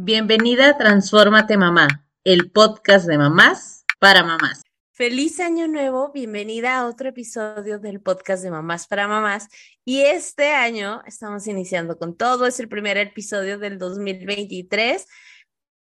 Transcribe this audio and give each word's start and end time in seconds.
Bienvenida 0.00 0.68
a 0.68 0.78
Transfórmate 0.78 1.56
Mamá, 1.56 2.06
el 2.22 2.52
podcast 2.52 3.08
de 3.08 3.18
mamás 3.18 3.84
para 3.98 4.22
mamás. 4.22 4.62
Feliz 4.92 5.40
año 5.40 5.66
nuevo, 5.66 6.12
bienvenida 6.12 6.78
a 6.78 6.86
otro 6.86 7.08
episodio 7.08 7.80
del 7.80 8.00
podcast 8.00 8.44
de 8.44 8.52
Mamás 8.52 8.86
para 8.86 9.08
Mamás. 9.08 9.48
Y 9.84 10.02
este 10.02 10.52
año 10.52 11.02
estamos 11.04 11.48
iniciando 11.48 11.98
con 11.98 12.16
todo, 12.16 12.46
es 12.46 12.60
el 12.60 12.68
primer 12.68 12.96
episodio 12.96 13.58
del 13.58 13.76
2023, 13.76 15.04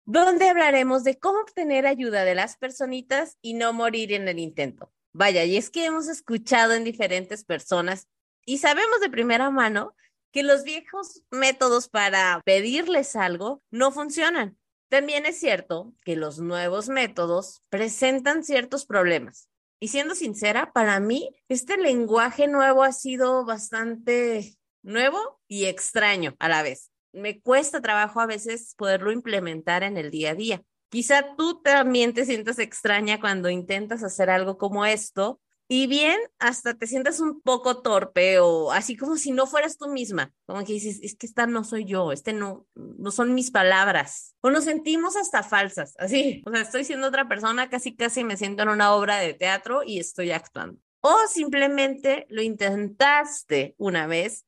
donde 0.05 0.49
hablaremos 0.49 1.03
de 1.03 1.19
cómo 1.19 1.41
obtener 1.41 1.85
ayuda 1.85 2.23
de 2.23 2.37
las 2.37 2.57
personitas 2.57 3.37
y 3.43 3.55
no 3.55 3.73
morir 3.73 4.13
en 4.13 4.29
el 4.29 4.39
intento. 4.39 4.93
Vaya, 5.13 5.43
y 5.43 5.57
es 5.57 5.71
que 5.71 5.87
hemos 5.87 6.07
escuchado 6.07 6.75
en 6.75 6.85
diferentes 6.85 7.43
personas 7.43 8.07
y 8.47 8.59
sabemos 8.59 9.01
de 9.01 9.11
primera 9.11 9.51
mano 9.51 9.97
que 10.35 10.43
los 10.43 10.65
viejos 10.65 11.23
métodos 11.31 11.89
para 11.89 12.43
pedirles 12.45 13.15
algo 13.15 13.63
no 13.71 13.93
funcionan. 13.93 14.59
También 14.89 15.27
es 15.27 15.39
cierto 15.39 15.95
que 16.05 16.17
los 16.17 16.41
nuevos 16.41 16.89
métodos 16.89 17.63
presentan 17.69 18.43
ciertos 18.43 18.85
problemas. 18.85 19.49
Y 19.79 19.89
siendo 19.89 20.17
sincera, 20.17 20.73
para 20.73 20.99
mí 20.99 21.31
este 21.49 21.77
lenguaje 21.77 22.49
nuevo 22.49 22.83
ha 22.83 22.91
sido 22.91 23.45
bastante 23.45 24.57
nuevo 24.83 25.41
y 25.47 25.67
extraño 25.67 26.35
a 26.41 26.49
la 26.49 26.65
vez. 26.65 26.91
Me 27.13 27.41
cuesta 27.41 27.81
trabajo 27.81 28.21
a 28.21 28.27
veces 28.27 28.75
poderlo 28.77 29.13
implementar 29.13 29.85
en 29.85 29.97
el 29.97 30.11
día 30.11 30.33
a 30.33 30.35
día. 30.35 30.63
Quizá 30.89 31.37
tú 31.37 31.63
también 31.63 32.13
te 32.13 32.25
sientas 32.25 32.59
extraña 32.59 33.21
cuando 33.21 33.51
intentas 33.51 34.03
hacer 34.03 34.31
algo 34.31 34.59
como 34.59 34.85
esto 34.85 35.41
y 35.67 35.87
bien, 35.87 36.19
hasta 36.39 36.75
te 36.75 36.87
sientas 36.87 37.21
un 37.21 37.41
poco 37.41 37.81
torpe 37.81 38.39
o 38.39 38.71
así 38.71 38.97
como 38.97 39.17
si 39.17 39.33
no 39.33 39.47
fueras 39.47 39.79
tú 39.79 39.89
misma, 39.89 40.33
como 40.47 40.65
que 40.65 40.75
dices, 40.75 41.01
es 41.03 41.17
que 41.17 41.27
esta 41.27 41.47
no 41.47 41.65
soy 41.65 41.87
yo, 41.87 42.13
este 42.13 42.35
no, 42.35 42.67
no 42.75 43.11
son 43.11 43.35
mis 43.35 43.51
palabras. 43.51 44.35
O 44.43 44.51
nos 44.51 44.65
sentimos 44.65 45.17
hasta 45.17 45.43
falsas, 45.43 45.95
así, 45.99 46.43
o 46.47 46.51
sea, 46.51 46.61
estoy 46.61 46.85
siendo 46.85 47.09
otra 47.09 47.29
persona, 47.29 47.71
casi 47.71 47.97
casi 47.97 48.25
me 48.25 48.37
siento 48.37 48.63
en 48.63 48.69
una 48.69 48.95
obra 48.95 49.17
de 49.19 49.33
teatro 49.33 49.83
y 49.85 49.99
estoy 49.99 50.33
actuando. 50.33 50.79
O 51.01 51.17
simplemente 51.29 52.27
lo 52.29 52.43
intentaste 52.43 53.75
una 53.79 54.07
vez, 54.07 54.45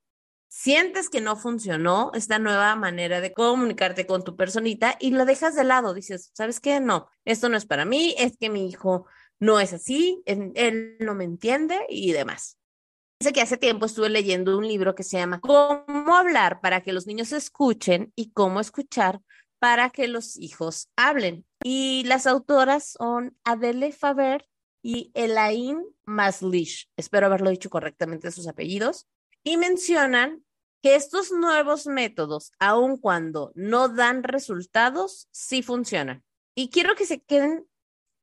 sientes 0.49 1.09
que 1.09 1.21
no 1.21 1.37
funcionó 1.37 2.13
esta 2.15 2.39
nueva 2.39 2.75
manera 2.77 3.21
de 3.21 3.33
comunicarte 3.33 4.07
con 4.07 4.23
tu 4.23 4.37
personita 4.37 4.97
y 5.01 5.11
lo 5.11 5.25
dejas 5.25 5.55
de 5.55 5.65
lado, 5.65 5.93
dices, 5.95 6.31
¿sabes 6.35 6.61
qué? 6.61 6.81
No, 6.81 7.09
esto 7.25 7.49
no 7.49 7.57
es 7.57 7.67
para 7.67 7.85
mí, 7.85 8.15
es 8.19 8.37
que 8.39 8.49
mi 8.49 8.69
hijo 8.69 9.07
no 9.39 9.61
es 9.61 9.73
así, 9.73 10.23
él, 10.27 10.97
no 11.01 11.15
me 11.15 11.25
entiende 11.25 11.79
y 11.89 12.13
demás. 12.13 12.59
Dice 13.21 13.33
que 13.33 13.41
hace 13.41 13.57
tiempo 13.57 13.87
estuve 13.87 14.11
leyendo 14.11 14.59
un 14.59 14.67
libro 14.67 14.95
que 14.95 15.03
se 15.03 15.19
llama 15.19 15.41
Cómo 15.41 16.15
hablar 16.15 16.61
para 16.61 16.83
que 16.83 16.93
los 16.93 17.07
niños 17.07 17.33
escuchen 17.33 18.13
y 18.15 18.31
cómo 18.33 18.61
escuchar 18.61 19.21
para 19.59 19.91
que 19.91 20.07
los 20.07 20.37
hijos 20.39 20.91
hablen. 20.97 21.47
Y 21.65 22.05
las 22.05 22.27
autoras 22.27 22.95
son 22.99 23.37
Adele 23.45 23.93
Faber 23.93 24.47
y 24.83 25.11
Elaine 25.15 25.83
Maslish. 26.05 26.91
Espero 26.97 27.27
haberlo 27.27 27.51
dicho 27.51 27.71
correctamente 27.71 28.31
sus 28.31 28.47
apellidos. 28.49 29.07
Y 29.43 29.57
mencionan 29.57 30.45
que 30.83 30.95
estos 30.95 31.33
nuevos 31.33 31.87
métodos, 31.87 32.53
aun 32.59 32.99
cuando 32.99 33.51
no 33.55 33.89
dan 33.89 34.23
resultados, 34.23 35.29
sí 35.31 35.63
funcionan. 35.63 36.23
Y 36.55 36.69
quiero 36.69 36.95
que 36.95 37.07
se 37.07 37.21
queden 37.21 37.67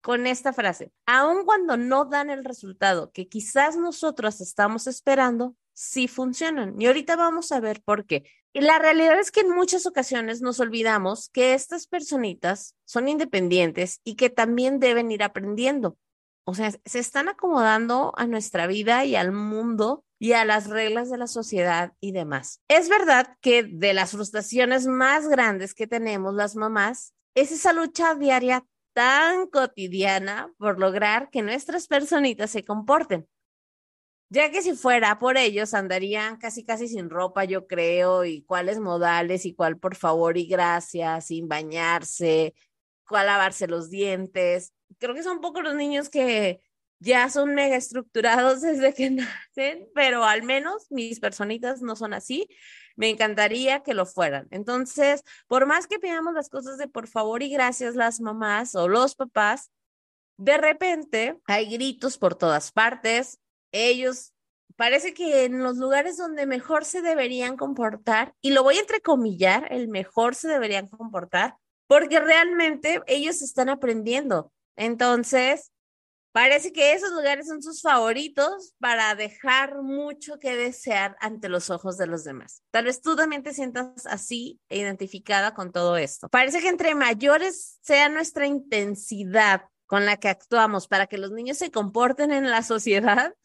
con 0.04 0.28
esta 0.28 0.52
frase, 0.52 0.92
aun 1.06 1.46
cuando 1.46 1.78
no 1.78 2.04
dan 2.04 2.30
el 2.30 2.44
resultado 2.44 3.12
que 3.14 3.30
quizás 3.30 3.78
nosotros 3.78 4.42
estamos 4.42 4.86
esperando, 4.86 5.56
sí 5.72 6.10
funcionan. 6.10 6.80
Y 6.80 6.88
ahorita 6.88 7.16
vamos 7.16 7.54
a 7.54 7.62
ver 7.62 7.82
por 7.82 8.06
qué. 8.06 8.26
Y 8.52 8.60
la 8.60 8.80
realidad 8.80 9.18
es 9.18 9.32
que 9.32 9.40
en 9.40 9.50
muchas 9.50 9.86
ocasiones 9.86 10.42
nos 10.42 10.60
olvidamos 10.60 11.30
que 11.30 11.54
estas 11.54 11.88
personitas 11.88 12.76
son 12.84 13.08
independientes 13.08 14.02
y 14.04 14.16
que 14.16 14.30
también 14.30 14.82
deben 14.82 15.10
ir 15.10 15.24
aprendiendo. 15.24 15.98
O 16.44 16.54
sea, 16.54 16.70
se 16.84 17.00
están 17.00 17.30
acomodando 17.30 18.14
a 18.18 18.28
nuestra 18.28 18.68
vida 18.68 19.06
y 19.06 19.16
al 19.16 19.32
mundo 19.32 20.04
y 20.20 20.34
a 20.34 20.44
las 20.44 20.68
reglas 20.70 21.10
de 21.10 21.18
la 21.18 21.28
sociedad 21.28 21.94
y 22.02 22.12
demás. 22.12 22.60
Es 22.68 22.90
verdad 22.90 23.38
que 23.40 23.64
de 23.64 23.94
las 23.94 24.12
frustraciones 24.12 24.86
más 24.86 25.30
grandes 25.30 25.74
que 25.74 25.88
tenemos 25.88 26.34
las 26.36 26.58
mamás 26.58 27.14
es 27.36 27.54
esa 27.54 27.72
lucha 27.72 28.16
diaria 28.16 28.66
tan 28.94 29.48
cotidiana 29.48 30.54
por 30.58 30.80
lograr 30.80 31.30
que 31.30 31.42
nuestras 31.42 31.88
personitas 31.88 32.52
se 32.52 32.64
comporten. 32.64 33.28
Ya 34.30 34.50
que 34.50 34.64
si 34.64 34.74
fuera 34.74 35.20
por 35.20 35.38
ellos, 35.38 35.76
andarían 35.76 36.38
casi 36.38 36.66
casi 36.66 36.88
sin 36.88 37.10
ropa, 37.10 37.44
yo 37.44 37.68
creo, 37.68 38.26
y 38.26 38.42
cuáles 38.44 38.80
modales, 38.80 39.46
y 39.46 39.54
cuál 39.54 39.78
por 39.78 39.96
favor 39.96 40.38
y 40.38 40.48
gracias, 40.48 41.28
sin 41.28 41.48
bañarse, 41.48 42.56
cuál 43.08 43.28
lavarse 43.28 43.68
los 43.68 43.90
dientes. 43.92 44.74
Creo 44.98 45.14
que 45.14 45.22
son 45.22 45.40
pocos 45.40 45.64
los 45.64 45.76
niños 45.76 46.10
que 46.10 46.62
ya 47.00 47.30
son 47.30 47.54
mega 47.54 47.76
estructurados 47.76 48.62
desde 48.62 48.94
que 48.94 49.12
nacen, 49.12 49.88
pero 49.94 50.24
al 50.24 50.44
menos 50.44 50.88
mis 50.90 51.20
personitas 51.20 51.82
no 51.82 51.96
son 51.96 52.14
así. 52.14 52.48
Me 52.96 53.10
encantaría 53.10 53.82
que 53.82 53.94
lo 53.94 54.06
fueran. 54.06 54.48
Entonces, 54.52 55.24
por 55.48 55.66
más 55.66 55.88
que 55.88 56.00
pidamos 56.00 56.34
las 56.34 56.50
cosas 56.50 56.78
de 56.78 56.88
por 56.88 57.08
favor 57.08 57.44
y 57.44 57.50
gracias 57.50 57.96
las 57.96 58.22
mamás 58.22 58.76
o 58.76 58.88
los 58.88 59.16
papás, 59.16 59.72
de 60.38 60.58
repente 60.58 61.40
hay 61.46 61.70
gritos 61.72 62.18
por 62.18 62.36
todas 62.36 62.72
partes. 62.72 63.40
Ellos 63.72 64.34
parece 64.76 65.14
que 65.14 65.46
en 65.46 65.64
los 65.64 65.78
lugares 65.78 66.18
donde 66.18 66.46
mejor 66.46 66.86
se 66.86 67.02
deberían 67.02 67.58
comportar, 67.58 68.34
y 68.42 68.52
lo 68.52 68.64
voy 68.64 68.78
a 68.78 68.82
entrecomillar, 68.82 69.68
el 69.72 69.88
mejor 69.88 70.36
se 70.36 70.48
deberían 70.48 70.88
comportar, 70.88 71.58
porque 71.88 72.20
realmente 72.20 73.02
ellos 73.08 73.42
están 73.42 73.70
aprendiendo. 73.70 74.52
Entonces, 74.76 75.72
Parece 76.34 76.74
que 76.74 76.94
esos 76.94 77.12
lugares 77.12 77.46
son 77.48 77.62
sus 77.62 77.84
favoritos 77.84 78.74
para 78.80 79.14
dejar 79.14 79.84
mucho 79.84 80.40
que 80.40 80.56
desear 80.56 81.16
ante 81.22 81.48
los 81.48 81.70
ojos 81.70 81.96
de 81.98 82.08
los 82.08 82.24
demás. 82.24 82.64
Tal 82.72 82.86
vez 82.86 83.02
tú 83.02 83.16
también 83.16 83.44
te 83.44 83.54
sientas 83.54 84.08
así 84.08 84.60
e 84.68 84.80
identificada 84.80 85.54
con 85.54 85.72
todo 85.72 85.96
esto. 85.96 86.30
Parece 86.30 86.60
que 86.60 86.70
entre 86.70 86.96
mayores 86.96 87.78
sea 87.84 88.10
nuestra 88.10 88.48
intensidad 88.48 89.62
con 89.86 90.08
la 90.08 90.18
que 90.18 90.28
actuamos 90.28 90.88
para 90.88 91.06
que 91.06 91.20
los 91.20 91.32
niños 91.32 91.60
se 91.60 91.70
comporten 91.70 92.32
en 92.32 92.50
la 92.50 92.64
sociedad, 92.64 93.36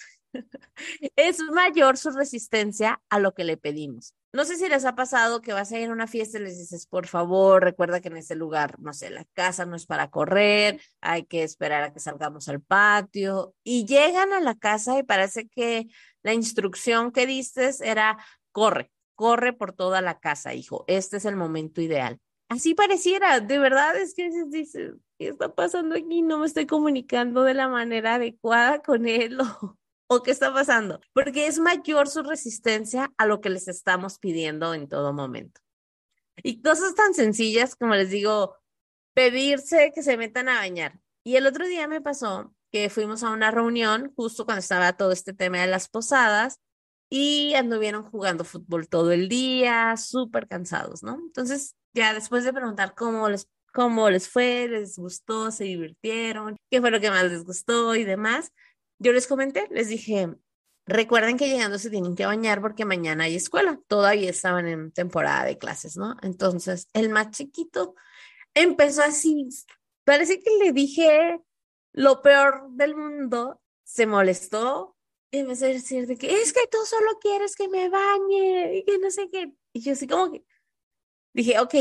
es 1.15 1.41
mayor 1.41 1.99
su 1.99 2.11
resistencia 2.11 3.03
a 3.11 3.19
lo 3.19 3.35
que 3.35 3.45
le 3.45 3.59
pedimos. 3.59 4.15
No 4.33 4.45
sé 4.45 4.57
si 4.57 4.69
les 4.69 4.85
ha 4.85 4.95
pasado 4.95 5.41
que 5.41 5.55
vas 5.55 5.73
a 5.73 5.79
ir 5.79 5.89
a 5.89 5.93
una 5.93 6.07
fiesta 6.07 6.39
y 6.39 6.43
les 6.43 6.59
dices, 6.59 6.87
por 6.87 7.07
favor, 7.07 7.65
recuerda 7.65 8.01
que 8.01 8.09
en 8.09 8.19
ese 8.19 8.35
lugar, 8.35 8.79
no 8.79 8.93
sé, 8.93 9.09
la 9.09 9.25
casa 9.33 9.65
no 9.65 9.75
es 9.75 9.87
para 9.87 10.11
correr, 10.11 10.81
hay 11.01 11.25
que 11.25 11.43
esperar 11.43 11.83
a 11.83 11.93
que 11.95 12.01
salgamos 12.01 12.47
al 12.49 12.61
patio. 12.61 13.55
Y 13.65 13.87
llegan 13.87 14.35
a 14.35 14.41
la 14.41 14.55
casa 14.55 14.99
y 14.99 15.03
parece 15.03 15.49
que 15.49 15.87
la 16.23 16.35
instrucción 16.35 17.11
que 17.11 17.27
diste 17.27 17.71
era, 17.83 18.19
corre, 18.53 18.93
corre 19.15 19.55
por 19.55 19.73
toda 19.73 20.03
la 20.03 20.19
casa, 20.19 20.53
hijo, 20.53 20.85
este 20.89 21.17
es 21.17 21.25
el 21.25 21.37
momento 21.37 21.81
ideal. 21.81 22.19
Así 22.51 22.75
pareciera, 22.75 23.41
de 23.41 23.59
verdad 23.59 23.97
es 23.97 24.15
que 24.15 24.31
dices, 24.49 24.95
¿qué 25.19 25.29
está 25.29 25.55
pasando 25.55 25.97
aquí? 25.97 26.21
No 26.21 26.39
me 26.39 26.47
estoy 26.47 26.67
comunicando 26.67 27.45
de 27.45 27.55
la 27.55 27.69
manera 27.69 28.17
adecuada 28.17 28.81
con 28.81 29.07
él 29.07 29.39
¿O 29.41 29.79
qué 30.23 30.31
está 30.31 30.53
pasando? 30.53 31.01
Porque 31.13 31.47
es 31.47 31.59
mayor 31.59 32.09
su 32.09 32.23
resistencia 32.23 33.13
a 33.17 33.27
lo 33.27 33.41
que 33.41 33.51
les 33.51 33.69
estamos 33.69 34.19
pidiendo 34.19 34.75
en 34.75 34.89
todo 34.89 35.13
momento. 35.13 35.61
Y 36.43 36.63
cosas 36.63 36.95
tan 36.95 37.15
sencillas 37.15 37.77
como 37.77 37.95
les 37.95 38.11
digo, 38.11 38.57
pedirse 39.15 39.93
que 39.95 40.03
se 40.03 40.17
metan 40.17 40.49
a 40.49 40.59
bañar. 40.59 40.99
Y 41.25 41.37
el 41.37 41.47
otro 41.47 41.67
día 41.67 41.89
me 41.89 42.01
pasó 42.01 42.55
que 42.71 42.91
fuimos 42.91 43.23
a 43.23 43.31
una 43.31 43.51
reunión 43.51 44.13
justo 44.17 44.45
cuando 44.45 44.61
estaba 44.61 44.97
todo 44.97 45.13
este 45.13 45.33
tema 45.33 45.59
de 45.59 45.67
las 45.67 45.89
posadas 45.89 46.61
y 47.11 47.55
anduvieron 47.55 48.05
jugando 48.05 48.45
fútbol 48.45 48.89
todo 48.89 49.13
el 49.13 49.29
día, 49.29 49.97
súper 49.97 50.47
cansados, 50.47 51.03
¿no? 51.03 51.15
Entonces, 51.15 51.75
ya 51.95 52.15
después 52.15 52.45
de 52.45 52.53
preguntar 52.53 52.95
cómo 52.95 53.29
les, 53.29 53.49
cómo 53.73 54.11
les 54.11 54.29
fue, 54.29 54.69
les 54.69 54.99
gustó, 54.99 55.51
se 55.51 55.65
divirtieron, 55.65 56.57
qué 56.71 56.81
fue 56.81 56.91
lo 56.91 57.01
que 57.01 57.11
más 57.11 57.25
les 57.25 57.45
gustó 57.45 57.95
y 57.95 58.05
demás, 58.05 58.53
yo 58.99 59.13
les 59.13 59.27
comenté, 59.27 59.69
les 59.71 59.89
dije, 59.89 60.35
recuerden 60.87 61.37
que 61.37 61.49
llegando 61.49 61.79
se 61.79 61.91
tienen 61.91 62.17
que 62.17 62.27
bañar 62.27 62.61
porque 62.61 62.85
mañana 62.85 63.25
hay 63.25 63.37
escuela. 63.37 63.81
Todavía 63.87 64.31
estaban 64.31 64.67
en 64.67 64.93
temporada 64.93 65.45
de 65.45 65.59
clases, 65.59 65.97
¿no? 65.97 66.17
Entonces, 66.23 66.89
el 66.93 67.09
más 67.11 67.31
chiquito 67.31 67.95
empezó 68.55 69.03
así, 69.03 69.49
parece 70.05 70.41
que 70.41 70.51
le 70.59 70.73
dije 70.73 71.41
lo 71.93 72.23
peor 72.23 72.69
del 72.71 72.97
mundo, 72.97 73.61
se 73.85 74.07
molestó 74.07 74.97
y 75.31 75.39
empezó 75.39 75.67
a 75.67 75.69
decir 75.69 76.07
de 76.07 76.17
que 76.17 76.41
es 76.41 76.53
que 76.53 76.67
tú 76.71 76.79
solo 76.85 77.19
quieres 77.21 77.55
que 77.55 77.69
me 77.69 77.89
bañe 77.89 78.77
y 78.79 78.85
que 78.85 78.99
no 78.99 79.11
sé 79.11 79.29
qué. 79.31 79.53
Y 79.73 79.81
yo 79.81 79.93
así 79.93 80.07
como 80.07 80.33
que 80.33 80.45
dije, 81.35 81.59
ok, 81.61 81.75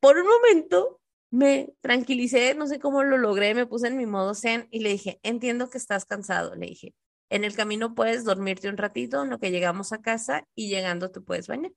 por 0.00 0.16
un 0.16 0.26
momento 0.26 1.01
me 1.32 1.72
tranquilicé, 1.80 2.54
no 2.54 2.66
sé 2.66 2.78
cómo 2.78 3.02
lo 3.02 3.16
logré, 3.16 3.54
me 3.54 3.66
puse 3.66 3.88
en 3.88 3.96
mi 3.96 4.04
modo 4.04 4.34
zen 4.34 4.68
y 4.70 4.80
le 4.80 4.90
dije, 4.90 5.18
entiendo 5.22 5.70
que 5.70 5.78
estás 5.78 6.04
cansado, 6.04 6.54
le 6.54 6.66
dije, 6.66 6.94
en 7.30 7.44
el 7.44 7.56
camino 7.56 7.94
puedes 7.94 8.24
dormirte 8.24 8.68
un 8.68 8.76
ratito 8.76 9.22
en 9.22 9.30
lo 9.30 9.38
que 9.38 9.50
llegamos 9.50 9.94
a 9.94 10.02
casa 10.02 10.46
y 10.54 10.68
llegando 10.68 11.10
te 11.10 11.22
puedes 11.22 11.48
bañar. 11.48 11.72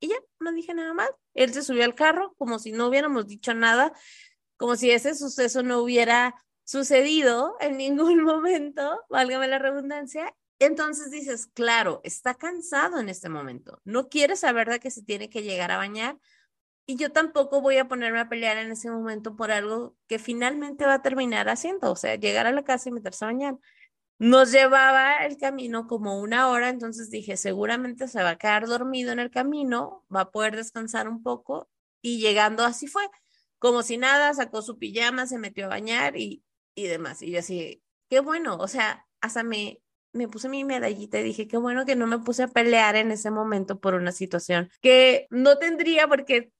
Y 0.00 0.08
ya, 0.08 0.16
no 0.40 0.52
dije 0.52 0.74
nada 0.74 0.92
más. 0.92 1.08
Él 1.34 1.54
se 1.54 1.62
subió 1.62 1.84
al 1.84 1.94
carro 1.94 2.34
como 2.36 2.58
si 2.58 2.72
no 2.72 2.88
hubiéramos 2.88 3.28
dicho 3.28 3.54
nada, 3.54 3.92
como 4.56 4.74
si 4.74 4.90
ese 4.90 5.14
suceso 5.14 5.62
no 5.62 5.78
hubiera 5.78 6.34
sucedido 6.64 7.56
en 7.60 7.76
ningún 7.76 8.24
momento, 8.24 9.04
válgame 9.08 9.46
la 9.46 9.60
redundancia. 9.60 10.34
Entonces 10.58 11.12
dices, 11.12 11.46
claro, 11.46 12.00
está 12.02 12.34
cansado 12.34 12.98
en 12.98 13.08
este 13.08 13.28
momento, 13.28 13.80
no 13.84 14.08
quiere 14.08 14.34
saber 14.34 14.68
de 14.68 14.80
que 14.80 14.90
se 14.90 15.02
tiene 15.02 15.30
que 15.30 15.44
llegar 15.44 15.70
a 15.70 15.76
bañar 15.76 16.18
y 16.86 16.96
yo 16.96 17.10
tampoco 17.10 17.60
voy 17.60 17.78
a 17.78 17.88
ponerme 17.88 18.20
a 18.20 18.28
pelear 18.28 18.56
en 18.58 18.70
ese 18.70 18.90
momento 18.90 19.34
por 19.34 19.50
algo 19.50 19.96
que 20.06 20.20
finalmente 20.20 20.86
va 20.86 20.94
a 20.94 21.02
terminar 21.02 21.48
haciendo, 21.48 21.90
o 21.90 21.96
sea, 21.96 22.14
llegar 22.14 22.46
a 22.46 22.52
la 22.52 22.62
casa 22.62 22.88
y 22.88 22.92
meterse 22.92 23.24
a 23.24 23.28
bañar. 23.28 23.56
Nos 24.18 24.52
llevaba 24.52 25.26
el 25.26 25.36
camino 25.36 25.88
como 25.88 26.20
una 26.20 26.48
hora, 26.48 26.68
entonces 26.68 27.10
dije, 27.10 27.36
seguramente 27.36 28.08
se 28.08 28.22
va 28.22 28.30
a 28.30 28.38
quedar 28.38 28.66
dormido 28.66 29.12
en 29.12 29.18
el 29.18 29.30
camino, 29.30 30.04
va 30.14 30.22
a 30.22 30.30
poder 30.30 30.56
descansar 30.56 31.08
un 31.08 31.22
poco 31.22 31.68
y 32.00 32.20
llegando 32.20 32.64
así 32.64 32.86
fue, 32.86 33.02
como 33.58 33.82
si 33.82 33.98
nada, 33.98 34.32
sacó 34.32 34.62
su 34.62 34.78
pijama, 34.78 35.26
se 35.26 35.38
metió 35.38 35.66
a 35.66 35.68
bañar 35.68 36.16
y, 36.16 36.44
y 36.74 36.86
demás. 36.86 37.20
Y 37.20 37.32
yo 37.32 37.40
así, 37.40 37.82
qué 38.08 38.20
bueno, 38.20 38.56
o 38.58 38.68
sea, 38.68 39.06
hasta 39.20 39.42
me, 39.42 39.80
me 40.12 40.28
puse 40.28 40.48
mi 40.48 40.64
medallita 40.64 41.20
y 41.20 41.24
dije, 41.24 41.48
qué 41.48 41.56
bueno 41.56 41.84
que 41.84 41.96
no 41.96 42.06
me 42.06 42.20
puse 42.20 42.44
a 42.44 42.48
pelear 42.48 42.96
en 42.96 43.10
ese 43.10 43.30
momento 43.30 43.80
por 43.80 43.94
una 43.94 44.12
situación 44.12 44.70
que 44.80 45.26
no 45.30 45.58
tendría 45.58 46.08
por 46.08 46.24
qué 46.24 46.52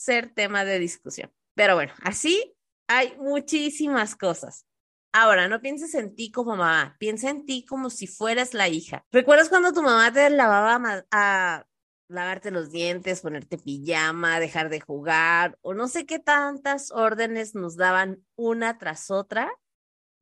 ser 0.00 0.32
tema 0.32 0.64
de 0.64 0.78
discusión. 0.78 1.30
Pero 1.54 1.74
bueno, 1.74 1.92
así 2.02 2.56
hay 2.88 3.14
muchísimas 3.18 4.16
cosas. 4.16 4.66
Ahora, 5.12 5.46
no 5.46 5.60
pienses 5.60 5.94
en 5.94 6.14
ti 6.14 6.30
como 6.30 6.56
mamá, 6.56 6.96
piensa 6.98 7.28
en 7.28 7.44
ti 7.44 7.66
como 7.66 7.90
si 7.90 8.06
fueras 8.06 8.54
la 8.54 8.68
hija. 8.68 9.04
¿Recuerdas 9.12 9.50
cuando 9.50 9.72
tu 9.72 9.82
mamá 9.82 10.10
te 10.10 10.30
lavaba 10.30 11.04
a 11.10 11.66
lavarte 12.08 12.50
los 12.50 12.70
dientes, 12.70 13.20
ponerte 13.20 13.58
pijama, 13.58 14.40
dejar 14.40 14.70
de 14.70 14.80
jugar 14.80 15.58
o 15.60 15.74
no 15.74 15.86
sé 15.86 16.06
qué 16.06 16.18
tantas 16.18 16.90
órdenes 16.92 17.54
nos 17.54 17.76
daban 17.76 18.24
una 18.36 18.78
tras 18.78 19.10
otra? 19.10 19.52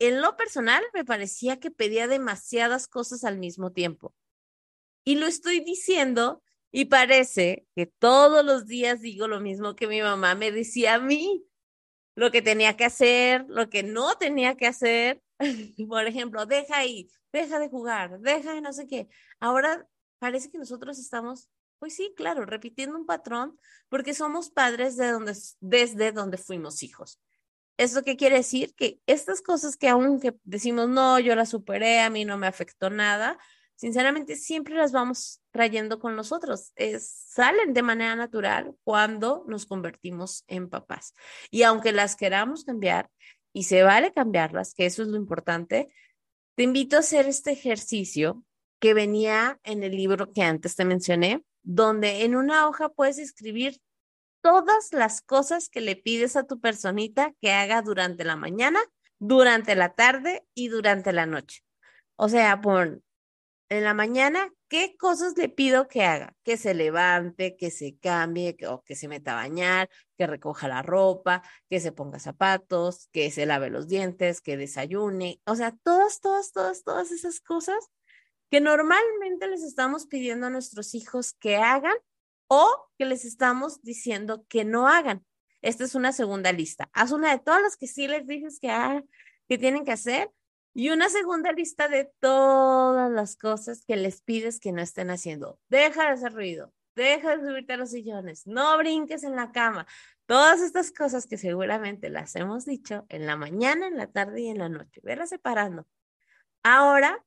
En 0.00 0.20
lo 0.20 0.36
personal, 0.36 0.82
me 0.92 1.04
parecía 1.04 1.60
que 1.60 1.70
pedía 1.70 2.08
demasiadas 2.08 2.88
cosas 2.88 3.22
al 3.22 3.38
mismo 3.38 3.72
tiempo. 3.72 4.14
Y 5.04 5.16
lo 5.16 5.26
estoy 5.26 5.60
diciendo 5.60 6.42
y 6.70 6.86
parece 6.86 7.66
que 7.74 7.86
todos 7.86 8.44
los 8.44 8.66
días 8.66 9.00
digo 9.00 9.28
lo 9.28 9.40
mismo 9.40 9.74
que 9.74 9.86
mi 9.86 10.02
mamá 10.02 10.34
me 10.34 10.52
decía 10.52 10.94
a 10.94 10.98
mí 10.98 11.44
lo 12.14 12.30
que 12.30 12.42
tenía 12.42 12.76
que 12.76 12.84
hacer, 12.84 13.46
lo 13.48 13.70
que 13.70 13.84
no 13.84 14.16
tenía 14.16 14.56
que 14.56 14.66
hacer. 14.66 15.22
Por 15.88 16.06
ejemplo, 16.06 16.46
deja 16.46 16.78
ahí, 16.78 17.08
deja 17.32 17.58
de 17.58 17.68
jugar, 17.68 18.18
deja 18.20 18.54
de 18.54 18.60
no 18.60 18.72
sé 18.72 18.86
qué. 18.88 19.08
Ahora 19.38 19.88
parece 20.18 20.50
que 20.50 20.58
nosotros 20.58 20.98
estamos, 20.98 21.48
pues 21.78 21.94
sí, 21.94 22.12
claro, 22.16 22.44
repitiendo 22.44 22.98
un 22.98 23.06
patrón 23.06 23.58
porque 23.88 24.14
somos 24.14 24.50
padres 24.50 24.96
de 24.96 25.12
donde, 25.12 25.34
desde 25.60 26.12
donde 26.12 26.38
fuimos 26.38 26.82
hijos. 26.82 27.20
¿Eso 27.76 28.02
qué 28.02 28.16
quiere 28.16 28.38
decir? 28.38 28.74
Que 28.74 29.00
estas 29.06 29.40
cosas 29.40 29.76
que 29.76 29.88
aunque 29.88 30.34
decimos, 30.42 30.88
no, 30.88 31.20
yo 31.20 31.36
las 31.36 31.50
superé, 31.50 32.00
a 32.00 32.10
mí 32.10 32.24
no 32.24 32.36
me 32.36 32.48
afectó 32.48 32.90
nada, 32.90 33.38
sinceramente 33.76 34.34
siempre 34.34 34.74
las 34.74 34.90
vamos 34.90 35.40
trayendo 35.58 35.98
con 35.98 36.14
nosotros. 36.14 36.70
Es, 36.76 37.10
salen 37.10 37.74
de 37.74 37.82
manera 37.82 38.14
natural 38.14 38.76
cuando 38.84 39.44
nos 39.48 39.66
convertimos 39.66 40.44
en 40.46 40.70
papás. 40.70 41.14
Y 41.50 41.64
aunque 41.64 41.90
las 41.90 42.14
queramos 42.14 42.62
cambiar, 42.62 43.10
y 43.52 43.64
se 43.64 43.82
vale 43.82 44.12
cambiarlas, 44.12 44.72
que 44.72 44.86
eso 44.86 45.02
es 45.02 45.08
lo 45.08 45.16
importante, 45.16 45.92
te 46.54 46.62
invito 46.62 46.94
a 46.94 47.00
hacer 47.00 47.26
este 47.26 47.50
ejercicio 47.50 48.44
que 48.78 48.94
venía 48.94 49.58
en 49.64 49.82
el 49.82 49.96
libro 49.96 50.30
que 50.32 50.42
antes 50.42 50.76
te 50.76 50.84
mencioné, 50.84 51.42
donde 51.64 52.22
en 52.22 52.36
una 52.36 52.68
hoja 52.68 52.90
puedes 52.90 53.18
escribir 53.18 53.80
todas 54.40 54.92
las 54.92 55.22
cosas 55.22 55.68
que 55.68 55.80
le 55.80 55.96
pides 55.96 56.36
a 56.36 56.46
tu 56.46 56.60
personita 56.60 57.34
que 57.40 57.50
haga 57.50 57.82
durante 57.82 58.22
la 58.22 58.36
mañana, 58.36 58.78
durante 59.18 59.74
la 59.74 59.92
tarde 59.94 60.46
y 60.54 60.68
durante 60.68 61.12
la 61.12 61.26
noche. 61.26 61.64
O 62.14 62.28
sea, 62.28 62.60
pon 62.60 63.02
en 63.70 63.84
la 63.84 63.94
mañana, 63.94 64.52
¿qué 64.68 64.96
cosas 64.96 65.36
le 65.36 65.48
pido 65.48 65.88
que 65.88 66.02
haga? 66.02 66.34
Que 66.42 66.56
se 66.56 66.74
levante, 66.74 67.56
que 67.56 67.70
se 67.70 67.98
cambie, 67.98 68.56
que, 68.56 68.96
se 68.96 69.08
meta 69.08 69.32
a 69.32 69.42
bañar, 69.42 69.90
que 70.16 70.26
recoja 70.26 70.68
la 70.68 70.82
ropa, 70.82 71.42
que 71.68 71.80
se 71.80 71.92
ponga 71.92 72.18
zapatos, 72.18 73.08
que 73.12 73.30
se 73.30 73.46
lave 73.46 73.70
los 73.70 73.88
dientes, 73.88 74.40
que 74.40 74.56
desayune. 74.56 75.40
O 75.44 75.54
sea, 75.54 75.76
todas, 75.82 76.20
todas, 76.20 76.52
todas, 76.52 76.82
todas 76.82 77.12
esas 77.12 77.40
cosas 77.40 77.90
que 78.50 78.60
normalmente 78.60 79.48
les 79.48 79.62
estamos 79.62 80.06
pidiendo 80.06 80.46
a 80.46 80.50
nuestros 80.50 80.94
hijos 80.94 81.34
que 81.34 81.56
hagan 81.56 81.96
o 82.46 82.88
que 82.96 83.04
les 83.04 83.26
estamos 83.26 83.82
diciendo 83.82 84.46
que 84.48 84.64
no 84.64 84.88
hagan. 84.88 85.26
Esta 85.60 85.84
es 85.84 85.94
una 85.94 86.12
segunda 86.12 86.52
lista. 86.52 86.88
Haz 86.94 87.12
una 87.12 87.32
de 87.32 87.40
todas 87.40 87.60
las 87.62 87.76
que 87.76 87.86
sí 87.86 88.08
les 88.08 88.26
dices 88.26 88.58
que, 88.60 89.04
que 89.48 89.58
tienen 89.58 89.84
que 89.84 89.92
hacer 89.92 90.30
y 90.78 90.90
una 90.90 91.08
segunda 91.08 91.50
lista 91.50 91.88
de 91.88 92.08
todas 92.20 93.10
las 93.10 93.34
cosas 93.34 93.82
que 93.84 93.96
les 93.96 94.22
pides 94.22 94.60
que 94.60 94.70
no 94.70 94.80
estén 94.80 95.10
haciendo. 95.10 95.58
Deja 95.68 96.04
de 96.04 96.10
hacer 96.10 96.32
ruido, 96.32 96.72
deja 96.94 97.36
de 97.36 97.44
subirte 97.44 97.72
a 97.72 97.76
los 97.78 97.90
sillones, 97.90 98.46
no 98.46 98.78
brinques 98.78 99.24
en 99.24 99.34
la 99.34 99.50
cama. 99.50 99.88
Todas 100.26 100.60
estas 100.60 100.92
cosas 100.92 101.26
que 101.26 101.36
seguramente 101.36 102.10
las 102.10 102.36
hemos 102.36 102.64
dicho 102.64 103.06
en 103.08 103.26
la 103.26 103.34
mañana, 103.34 103.88
en 103.88 103.96
la 103.96 104.06
tarde 104.06 104.42
y 104.42 104.50
en 104.50 104.58
la 104.58 104.68
noche. 104.68 105.00
Verlas 105.02 105.30
separando. 105.30 105.84
Ahora, 106.62 107.26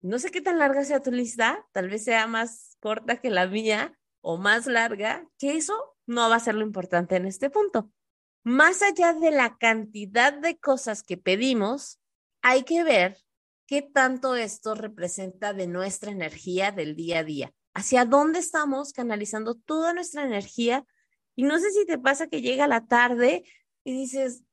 no 0.00 0.18
sé 0.18 0.30
qué 0.30 0.40
tan 0.40 0.58
larga 0.58 0.86
sea 0.86 1.02
tu 1.02 1.12
lista, 1.12 1.66
tal 1.72 1.90
vez 1.90 2.04
sea 2.04 2.26
más 2.26 2.78
corta 2.80 3.20
que 3.20 3.28
la 3.28 3.46
mía 3.46 3.94
o 4.22 4.38
más 4.38 4.66
larga, 4.66 5.28
que 5.38 5.58
eso 5.58 5.98
no 6.06 6.30
va 6.30 6.36
a 6.36 6.40
ser 6.40 6.54
lo 6.54 6.64
importante 6.64 7.16
en 7.16 7.26
este 7.26 7.50
punto. 7.50 7.90
Más 8.42 8.80
allá 8.80 9.12
de 9.12 9.32
la 9.32 9.58
cantidad 9.58 10.32
de 10.32 10.58
cosas 10.58 11.02
que 11.02 11.18
pedimos, 11.18 12.00
hay 12.44 12.62
que 12.62 12.84
ver 12.84 13.16
qué 13.66 13.80
tanto 13.80 14.36
esto 14.36 14.74
representa 14.74 15.54
de 15.54 15.66
nuestra 15.66 16.10
energía 16.10 16.72
del 16.72 16.94
día 16.94 17.20
a 17.20 17.24
día, 17.24 17.52
hacia 17.72 18.04
dónde 18.04 18.38
estamos 18.38 18.92
canalizando 18.92 19.54
toda 19.54 19.94
nuestra 19.94 20.24
energía. 20.24 20.84
Y 21.34 21.44
no 21.44 21.58
sé 21.58 21.70
si 21.72 21.86
te 21.86 21.98
pasa 21.98 22.26
que 22.28 22.42
llega 22.42 22.68
la 22.68 22.86
tarde 22.86 23.44
y 23.82 23.92
dices, 23.92 24.44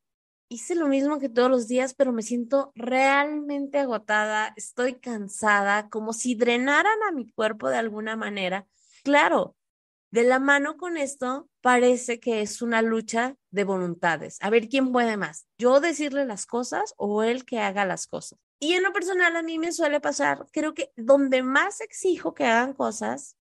hice 0.47 0.75
lo 0.75 0.87
mismo 0.87 1.19
que 1.19 1.27
todos 1.27 1.51
los 1.51 1.67
días, 1.67 1.93
pero 1.93 2.13
me 2.13 2.21
siento 2.21 2.71
realmente 2.75 3.77
agotada, 3.77 4.53
estoy 4.55 4.93
cansada, 4.93 5.89
como 5.89 6.13
si 6.13 6.35
drenaran 6.35 7.03
a 7.03 7.11
mi 7.11 7.29
cuerpo 7.29 7.69
de 7.69 7.75
alguna 7.77 8.15
manera. 8.15 8.67
Claro, 9.03 9.57
de 10.11 10.23
la 10.23 10.39
mano 10.39 10.77
con 10.77 10.95
esto, 10.95 11.49
parece 11.61 12.19
que 12.19 12.41
es 12.41 12.61
una 12.61 12.81
lucha 12.81 13.35
de 13.51 13.63
voluntades. 13.63 14.37
A 14.41 14.49
ver 14.49 14.67
quién 14.67 14.91
puede 14.91 15.17
más, 15.17 15.47
yo 15.57 15.79
decirle 15.79 16.25
las 16.25 16.45
cosas 16.45 16.93
o 16.97 17.23
él 17.23 17.45
que 17.45 17.59
haga 17.59 17.85
las 17.85 18.07
cosas. 18.07 18.39
Y 18.59 18.73
en 18.73 18.83
lo 18.83 18.93
personal 18.93 19.35
a 19.35 19.43
mí 19.43 19.57
me 19.57 19.71
suele 19.71 19.99
pasar, 19.99 20.45
creo 20.51 20.73
que 20.73 20.91
donde 20.95 21.43
más 21.43 21.81
exijo 21.81 22.33
que 22.33 22.45
hagan 22.45 22.73
cosas, 22.73 23.37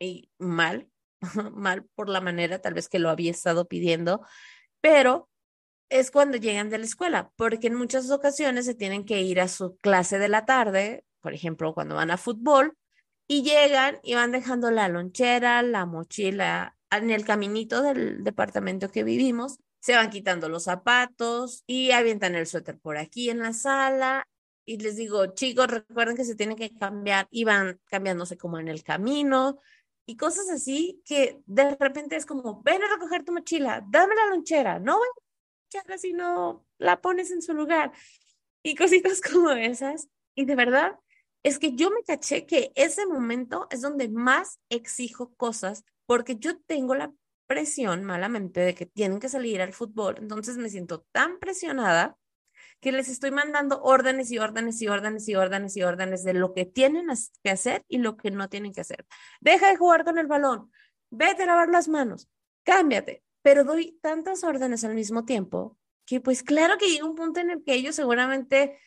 y 0.00 0.30
mal, 0.38 0.88
mal 1.52 1.84
por 1.94 2.08
la 2.08 2.20
manera 2.20 2.60
tal 2.60 2.74
vez 2.74 2.88
que 2.88 2.98
lo 2.98 3.10
había 3.10 3.30
estado 3.30 3.68
pidiendo, 3.68 4.24
pero 4.80 5.28
es 5.90 6.10
cuando 6.10 6.36
llegan 6.36 6.70
de 6.70 6.78
la 6.78 6.84
escuela, 6.84 7.32
porque 7.36 7.66
en 7.66 7.74
muchas 7.74 8.10
ocasiones 8.10 8.64
se 8.64 8.74
tienen 8.74 9.04
que 9.04 9.20
ir 9.22 9.40
a 9.40 9.48
su 9.48 9.76
clase 9.78 10.18
de 10.18 10.28
la 10.28 10.46
tarde, 10.46 11.04
por 11.20 11.34
ejemplo, 11.34 11.74
cuando 11.74 11.96
van 11.96 12.10
a 12.10 12.16
fútbol, 12.16 12.76
y 13.26 13.42
llegan 13.42 13.98
y 14.02 14.14
van 14.14 14.32
dejando 14.32 14.70
la 14.70 14.88
lonchera, 14.88 15.62
la 15.62 15.86
mochila 15.86 16.76
en 16.90 17.10
el 17.10 17.24
caminito 17.24 17.82
del 17.82 18.24
departamento 18.24 18.90
que 18.90 19.04
vivimos. 19.04 19.58
Se 19.80 19.94
van 19.94 20.10
quitando 20.10 20.48
los 20.48 20.64
zapatos 20.64 21.62
y 21.66 21.92
avientan 21.92 22.34
el 22.34 22.46
suéter 22.46 22.78
por 22.78 22.96
aquí 22.96 23.30
en 23.30 23.38
la 23.38 23.52
sala. 23.52 24.26
Y 24.66 24.78
les 24.78 24.96
digo, 24.96 25.34
chicos, 25.34 25.68
recuerden 25.68 26.16
que 26.16 26.24
se 26.24 26.34
tienen 26.34 26.56
que 26.56 26.76
cambiar 26.76 27.26
y 27.30 27.44
van 27.44 27.80
cambiándose 27.86 28.36
como 28.36 28.58
en 28.58 28.68
el 28.68 28.82
camino 28.82 29.58
y 30.10 30.16
cosas 30.16 30.50
así 30.50 31.00
que 31.06 31.40
de 31.46 31.76
repente 31.76 32.16
es 32.16 32.26
como, 32.26 32.62
ven 32.62 32.82
a 32.82 32.88
recoger 32.88 33.24
tu 33.24 33.32
mochila, 33.32 33.84
dame 33.88 34.16
la 34.16 34.26
lonchera, 34.26 34.80
no 34.80 34.98
voy 34.98 35.06
a 35.86 35.98
si 35.98 36.12
no 36.12 36.66
la 36.78 37.00
pones 37.00 37.30
en 37.30 37.42
su 37.42 37.54
lugar. 37.54 37.92
Y 38.64 38.74
cositas 38.74 39.20
como 39.32 39.52
esas. 39.52 40.08
Y 40.34 40.46
de 40.46 40.56
verdad, 40.56 40.98
es 41.44 41.60
que 41.60 41.76
yo 41.76 41.90
me 41.90 42.02
caché 42.02 42.44
que 42.44 42.72
ese 42.74 43.06
momento 43.06 43.68
es 43.70 43.82
donde 43.82 44.08
más 44.08 44.58
exijo 44.68 45.32
cosas 45.36 45.84
porque 46.10 46.38
yo 46.40 46.58
tengo 46.66 46.96
la 46.96 47.12
presión 47.46 48.02
malamente 48.02 48.58
de 48.58 48.74
que 48.74 48.84
tienen 48.84 49.20
que 49.20 49.28
salir 49.28 49.62
al 49.62 49.72
fútbol, 49.72 50.16
entonces 50.18 50.56
me 50.56 50.68
siento 50.68 51.06
tan 51.12 51.38
presionada 51.38 52.16
que 52.80 52.90
les 52.90 53.08
estoy 53.08 53.30
mandando 53.30 53.80
órdenes 53.80 54.32
y 54.32 54.38
órdenes 54.38 54.82
y 54.82 54.88
órdenes 54.88 55.28
y 55.28 55.36
órdenes 55.36 55.76
y 55.76 55.84
órdenes 55.84 56.24
de 56.24 56.34
lo 56.34 56.52
que 56.52 56.64
tienen 56.64 57.06
que 57.44 57.50
hacer 57.50 57.84
y 57.86 57.98
lo 57.98 58.16
que 58.16 58.32
no 58.32 58.48
tienen 58.48 58.72
que 58.72 58.80
hacer. 58.80 59.06
Deja 59.40 59.70
de 59.70 59.76
jugar 59.76 60.04
con 60.04 60.18
el 60.18 60.26
balón, 60.26 60.72
vete 61.10 61.44
a 61.44 61.46
lavar 61.46 61.68
las 61.68 61.86
manos, 61.86 62.28
cámbiate, 62.64 63.22
pero 63.40 63.62
doy 63.62 63.96
tantas 64.02 64.42
órdenes 64.42 64.82
al 64.82 64.96
mismo 64.96 65.24
tiempo 65.24 65.78
que 66.06 66.20
pues 66.20 66.42
claro 66.42 66.76
que 66.76 66.88
llega 66.88 67.06
un 67.06 67.14
punto 67.14 67.38
en 67.38 67.50
el 67.50 67.62
que 67.62 67.74
ellos 67.74 67.94
seguramente 67.94 68.80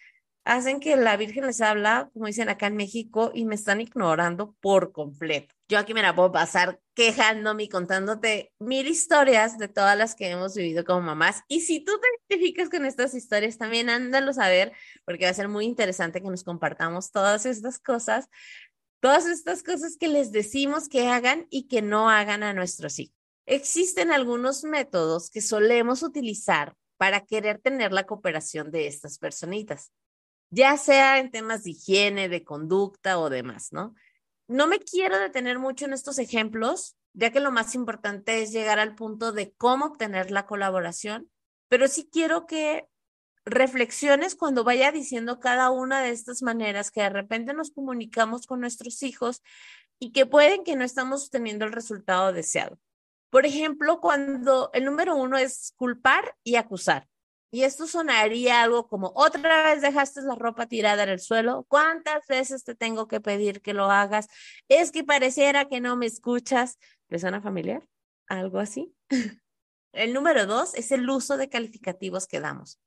hacen 0.46 0.80
que 0.80 0.96
la 0.98 1.16
Virgen 1.18 1.46
les 1.46 1.62
habla, 1.62 2.10
como 2.14 2.26
dicen 2.26 2.50
acá 2.50 2.68
en 2.68 2.76
México, 2.76 3.32
y 3.34 3.46
me 3.46 3.56
están 3.56 3.82
ignorando 3.82 4.56
por 4.60 4.92
completo. 4.92 5.56
Yo 5.70 5.80
aquí 5.80 5.94
me 5.94 6.02
la 6.02 6.14
puedo 6.14 6.32
pasar 6.32 6.80
quejándome 6.94 7.64
y 7.64 7.70
contándote 7.70 8.54
mil 8.60 8.88
historias 8.88 9.58
de 9.58 9.68
todas 9.68 9.98
las 9.98 10.16
que 10.16 10.30
hemos 10.30 10.56
vivido 10.56 10.84
como 10.84 11.02
mamás. 11.02 11.42
Y 11.48 11.62
si 11.62 11.80
tú 11.80 11.94
te 12.00 12.36
identificas 12.36 12.70
con 12.70 12.86
estas 12.86 13.14
historias, 13.14 13.58
también 13.58 13.90
ándalo 13.90 14.32
a 14.38 14.50
ver, 14.50 14.74
porque 15.06 15.26
va 15.26 15.32
a 15.32 15.36
ser 15.36 15.48
muy 15.48 15.66
interesante 15.66 16.22
que 16.22 16.30
nos 16.30 16.44
compartamos 16.44 17.12
todas 17.12 17.46
estas 17.46 17.80
cosas, 17.80 18.28
todas 19.00 19.26
estas 19.26 19.64
cosas 19.64 19.98
que 19.98 20.08
les 20.08 20.32
decimos 20.32 20.90
que 20.90 21.08
hagan 21.08 21.48
y 21.50 21.68
que 21.68 21.82
no 21.82 22.10
hagan 22.10 22.44
a 22.44 22.54
nuestros 22.54 23.00
hijos. 23.00 23.16
Existen 23.46 24.12
algunos 24.12 24.64
métodos 24.64 25.30
que 25.30 25.42
solemos 25.42 26.04
utilizar 26.04 26.76
para 26.98 27.22
querer 27.22 27.60
tener 27.60 27.92
la 27.92 28.06
cooperación 28.06 28.72
de 28.72 28.88
estas 28.88 29.18
personitas 29.18 29.92
ya 30.54 30.78
sea 30.78 31.18
en 31.18 31.32
temas 31.32 31.64
de 31.64 31.72
higiene, 31.72 32.30
de 32.30 32.44
conducta 32.44 33.18
o 33.18 33.30
demás, 33.30 33.74
¿no? 33.74 33.96
No 34.48 34.68
me 34.68 34.80
quiero 34.80 35.18
detener 35.18 35.58
mucho 35.58 35.86
en 35.86 35.94
estos 35.94 36.20
ejemplos, 36.20 36.96
ya 37.14 37.32
que 37.32 37.40
lo 37.40 37.52
más 37.52 37.74
importante 37.74 38.44
es 38.44 38.52
llegar 38.52 38.78
al 38.78 38.94
punto 38.94 39.32
de 39.32 39.54
cómo 39.54 39.86
obtener 39.86 40.30
la 40.30 40.46
colaboración, 40.46 41.30
pero 41.70 41.88
sí 41.88 42.08
quiero 42.12 42.46
que 42.46 42.88
reflexiones 43.46 44.36
cuando 44.36 44.64
vaya 44.64 44.92
diciendo 44.92 45.40
cada 45.40 45.72
una 45.72 46.02
de 46.02 46.12
estas 46.12 46.44
maneras 46.44 46.92
que 46.92 47.02
de 47.02 47.10
repente 47.10 47.54
nos 47.54 47.72
comunicamos 47.72 48.46
con 48.46 48.62
nuestros 48.62 49.02
hijos 49.02 49.42
y 50.00 50.12
que 50.12 50.26
pueden 50.26 50.64
que 50.64 50.76
no 50.76 50.84
estamos 50.84 51.32
teniendo 51.32 51.66
el 51.66 51.72
resultado 51.72 52.32
deseado. 52.32 52.78
Por 53.32 53.48
ejemplo, 53.48 54.00
cuando 54.00 54.70
el 54.74 54.86
número 54.86 55.16
uno 55.16 55.38
es 55.38 55.74
culpar 55.78 56.36
y 56.44 56.56
acusar. 56.56 57.08
Y 57.54 57.66
esto 57.66 57.86
sonaría 57.86 58.64
algo 58.64 58.88
como, 58.88 59.12
otra 59.14 59.62
vez 59.66 59.84
dejaste 59.84 60.24
la 60.24 60.34
ropa 60.34 60.66
tirada 60.66 61.04
en 61.04 61.10
el 61.10 61.20
suelo, 61.20 61.68
¿cuántas 61.70 62.26
veces 62.26 62.64
te 62.64 62.74
tengo 62.74 63.08
que 63.08 63.22
pedir 63.22 63.62
que 63.62 63.76
lo 63.76 63.92
hagas? 63.92 64.28
Es 64.70 64.90
que 64.92 65.04
pareciera 65.04 65.66
que 65.66 65.80
no 65.80 65.96
me 65.96 66.08
escuchas. 66.08 66.80
¿Le 67.10 67.20
suena 67.20 67.42
familiar? 67.42 67.88
Algo 68.26 68.58
así. 68.58 68.96
el 69.94 70.14
número 70.14 70.48
dos 70.48 70.74
es 70.74 70.92
el 70.92 71.08
uso 71.08 71.38
de 71.38 71.48
calificativos 71.48 72.26
que 72.26 72.40
damos. 72.40 72.80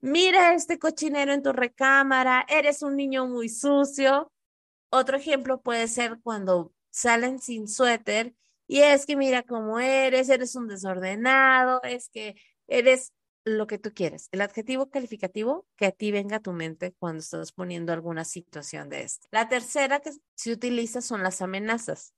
Mira 0.00 0.54
este 0.54 0.78
cochinero 0.78 1.34
en 1.34 1.42
tu 1.42 1.52
recámara, 1.52 2.46
eres 2.48 2.80
un 2.80 2.96
niño 2.96 3.26
muy 3.26 3.50
sucio. 3.50 4.32
Otro 4.88 5.18
ejemplo 5.18 5.60
puede 5.60 5.86
ser 5.86 6.18
cuando 6.22 6.72
salen 6.88 7.40
sin 7.40 7.68
suéter 7.68 8.34
y 8.66 8.80
es 8.80 9.04
que 9.04 9.16
mira 9.16 9.42
cómo 9.42 9.80
eres, 9.80 10.30
eres 10.30 10.56
un 10.56 10.66
desordenado, 10.66 11.82
es 11.82 12.08
que 12.08 12.36
eres 12.66 13.12
lo 13.44 13.66
que 13.66 13.78
tú 13.78 13.92
quieres, 13.94 14.28
el 14.32 14.40
adjetivo 14.40 14.90
calificativo 14.90 15.66
que 15.76 15.86
a 15.86 15.92
ti 15.92 16.10
venga 16.10 16.36
a 16.36 16.40
tu 16.40 16.52
mente 16.52 16.94
cuando 16.98 17.20
estás 17.20 17.52
poniendo 17.52 17.92
alguna 17.92 18.24
situación 18.24 18.88
de 18.88 19.02
esto. 19.02 19.28
La 19.30 19.48
tercera 19.48 20.00
que 20.00 20.12
se 20.34 20.52
utiliza 20.52 21.02
son 21.02 21.22
las 21.22 21.42
amenazas. 21.42 22.14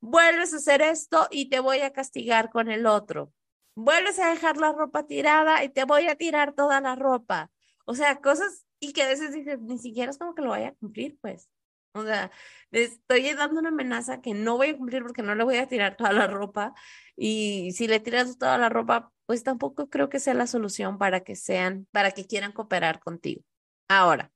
Vuelves 0.00 0.54
a 0.54 0.56
hacer 0.56 0.80
esto 0.80 1.28
y 1.30 1.50
te 1.50 1.60
voy 1.60 1.80
a 1.80 1.92
castigar 1.92 2.50
con 2.50 2.70
el 2.70 2.86
otro. 2.86 3.32
Vuelves 3.74 4.18
a 4.18 4.30
dejar 4.30 4.56
la 4.56 4.72
ropa 4.72 5.06
tirada 5.06 5.64
y 5.64 5.68
te 5.68 5.84
voy 5.84 6.08
a 6.08 6.14
tirar 6.14 6.54
toda 6.54 6.80
la 6.80 6.94
ropa. 6.94 7.50
O 7.84 7.94
sea, 7.94 8.20
cosas 8.20 8.64
y 8.78 8.92
que 8.92 9.02
a 9.02 9.08
veces 9.08 9.32
dices, 9.32 9.60
ni 9.60 9.78
siquiera 9.78 10.10
es 10.10 10.18
como 10.18 10.34
que 10.34 10.42
lo 10.42 10.50
vaya 10.50 10.68
a 10.68 10.74
cumplir, 10.74 11.18
pues. 11.20 11.48
O 11.92 12.04
sea, 12.04 12.30
le 12.70 12.84
estoy 12.84 13.32
dando 13.34 13.60
una 13.60 13.70
amenaza 13.70 14.20
que 14.20 14.34
no 14.34 14.56
voy 14.56 14.68
a 14.68 14.76
cumplir 14.76 15.02
porque 15.02 15.22
no 15.22 15.34
le 15.34 15.44
voy 15.44 15.56
a 15.56 15.66
tirar 15.66 15.96
toda 15.96 16.12
la 16.12 16.26
ropa. 16.26 16.74
Y 17.16 17.72
si 17.72 17.88
le 17.88 18.00
tiras 18.00 18.38
toda 18.38 18.58
la 18.58 18.68
ropa, 18.68 19.12
pues 19.26 19.42
tampoco 19.42 19.88
creo 19.90 20.08
que 20.08 20.20
sea 20.20 20.34
la 20.34 20.46
solución 20.46 20.98
para 20.98 21.20
que 21.20 21.36
sean, 21.36 21.86
para 21.90 22.12
que 22.12 22.26
quieran 22.26 22.52
cooperar 22.52 23.00
contigo. 23.00 23.42
Ahora, 23.88 24.30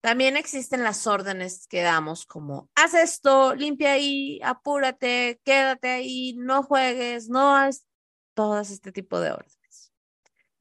también 0.00 0.36
existen 0.36 0.82
las 0.82 1.06
órdenes 1.06 1.66
que 1.66 1.82
damos 1.82 2.24
como, 2.24 2.70
haz 2.74 2.94
esto, 2.94 3.54
limpia 3.54 3.92
ahí, 3.92 4.40
apúrate, 4.42 5.40
quédate 5.44 5.88
ahí, 5.88 6.34
no 6.38 6.62
juegues, 6.62 7.28
no 7.28 7.54
haz 7.54 7.86
todas 8.34 8.70
este 8.70 8.92
tipo 8.92 9.20
de 9.20 9.32
órdenes. 9.32 9.92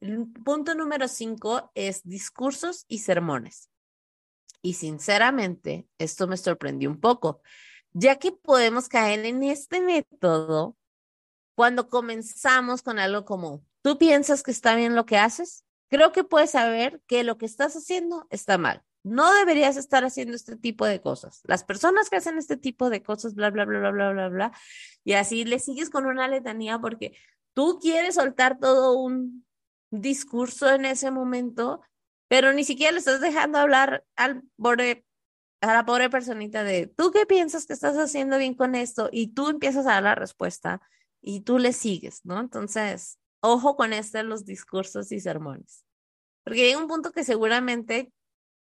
El 0.02 0.28
punto 0.44 0.76
número 0.76 1.08
cinco 1.08 1.72
es 1.76 2.04
discursos 2.04 2.86
y 2.88 3.00
sermones. 3.00 3.70
Y 4.62 4.74
sinceramente, 4.74 5.88
esto 5.98 6.28
me 6.28 6.38
sorprendió 6.38 6.90
un 6.90 7.00
poco, 7.00 7.42
ya 7.94 8.18
que 8.18 8.32
podemos 8.32 8.90
caer 8.90 9.26
en 9.26 9.44
este 9.44 9.82
método 9.82 10.78
cuando 11.56 11.90
comenzamos 11.90 12.82
con 12.82 13.00
algo 13.00 13.26
como, 13.26 13.66
¿tú 13.82 13.98
piensas 13.98 14.44
que 14.44 14.52
está 14.52 14.76
bien 14.76 14.96
lo 14.96 15.06
que 15.06 15.18
haces? 15.18 15.66
Creo 15.90 16.12
que 16.12 16.24
puedes 16.24 16.52
saber 16.52 17.02
que 17.08 17.24
lo 17.24 17.38
que 17.38 17.46
estás 17.46 17.76
haciendo 17.76 18.28
está 18.30 18.58
mal. 18.58 18.84
No 19.04 19.34
deberías 19.34 19.78
estar 19.78 20.04
haciendo 20.04 20.36
este 20.36 20.56
tipo 20.56 20.86
de 20.86 21.02
cosas. 21.02 21.42
Las 21.46 21.64
personas 21.64 22.10
que 22.10 22.18
hacen 22.18 22.38
este 22.38 22.58
tipo 22.58 22.90
de 22.90 23.02
cosas, 23.02 23.34
bla, 23.34 23.50
bla, 23.50 23.66
bla, 23.66 23.80
bla, 23.80 23.92
bla, 23.92 24.12
bla, 24.12 24.30
bla, 24.30 24.52
y 25.04 25.14
así 25.14 25.46
le 25.46 25.60
sigues 25.60 25.90
con 25.90 26.06
una 26.06 26.28
letanía 26.28 26.80
porque 26.80 27.18
tú 27.54 27.80
quieres 27.82 28.16
soltar 28.16 28.60
todo 28.60 28.98
un 28.98 29.46
discurso 29.90 30.70
en 30.70 30.86
ese 30.86 31.12
momento, 31.12 31.82
pero 32.30 32.54
ni 32.54 32.64
siquiera 32.64 32.94
le 32.94 33.00
estás 33.00 33.20
dejando 33.20 33.58
hablar 33.58 34.06
al 34.16 34.44
pobre, 34.56 35.06
a 35.62 35.74
la 35.74 35.86
pobre 35.86 36.10
personita 36.10 36.64
de, 36.64 36.88
¿tú 36.88 37.12
qué 37.12 37.26
piensas 37.26 37.66
que 37.66 37.74
estás 37.74 37.98
haciendo 37.98 38.38
bien 38.38 38.54
con 38.54 38.76
esto? 38.76 39.10
Y 39.12 39.34
tú 39.34 39.50
empiezas 39.50 39.86
a 39.88 39.94
dar 39.94 40.04
la 40.04 40.16
respuesta 40.16 40.82
y 41.22 41.42
tú 41.42 41.58
le 41.58 41.74
sigues, 41.74 42.24
¿no? 42.24 42.40
Entonces, 42.40 43.20
ojo 43.42 43.76
con 43.76 43.92
este 43.92 44.24
los 44.24 44.46
discursos 44.46 45.12
y 45.12 45.20
sermones. 45.20 45.84
Porque 46.46 46.68
hay 46.68 46.76
un 46.76 46.88
punto 46.88 47.12
que 47.12 47.24
seguramente 47.24 48.14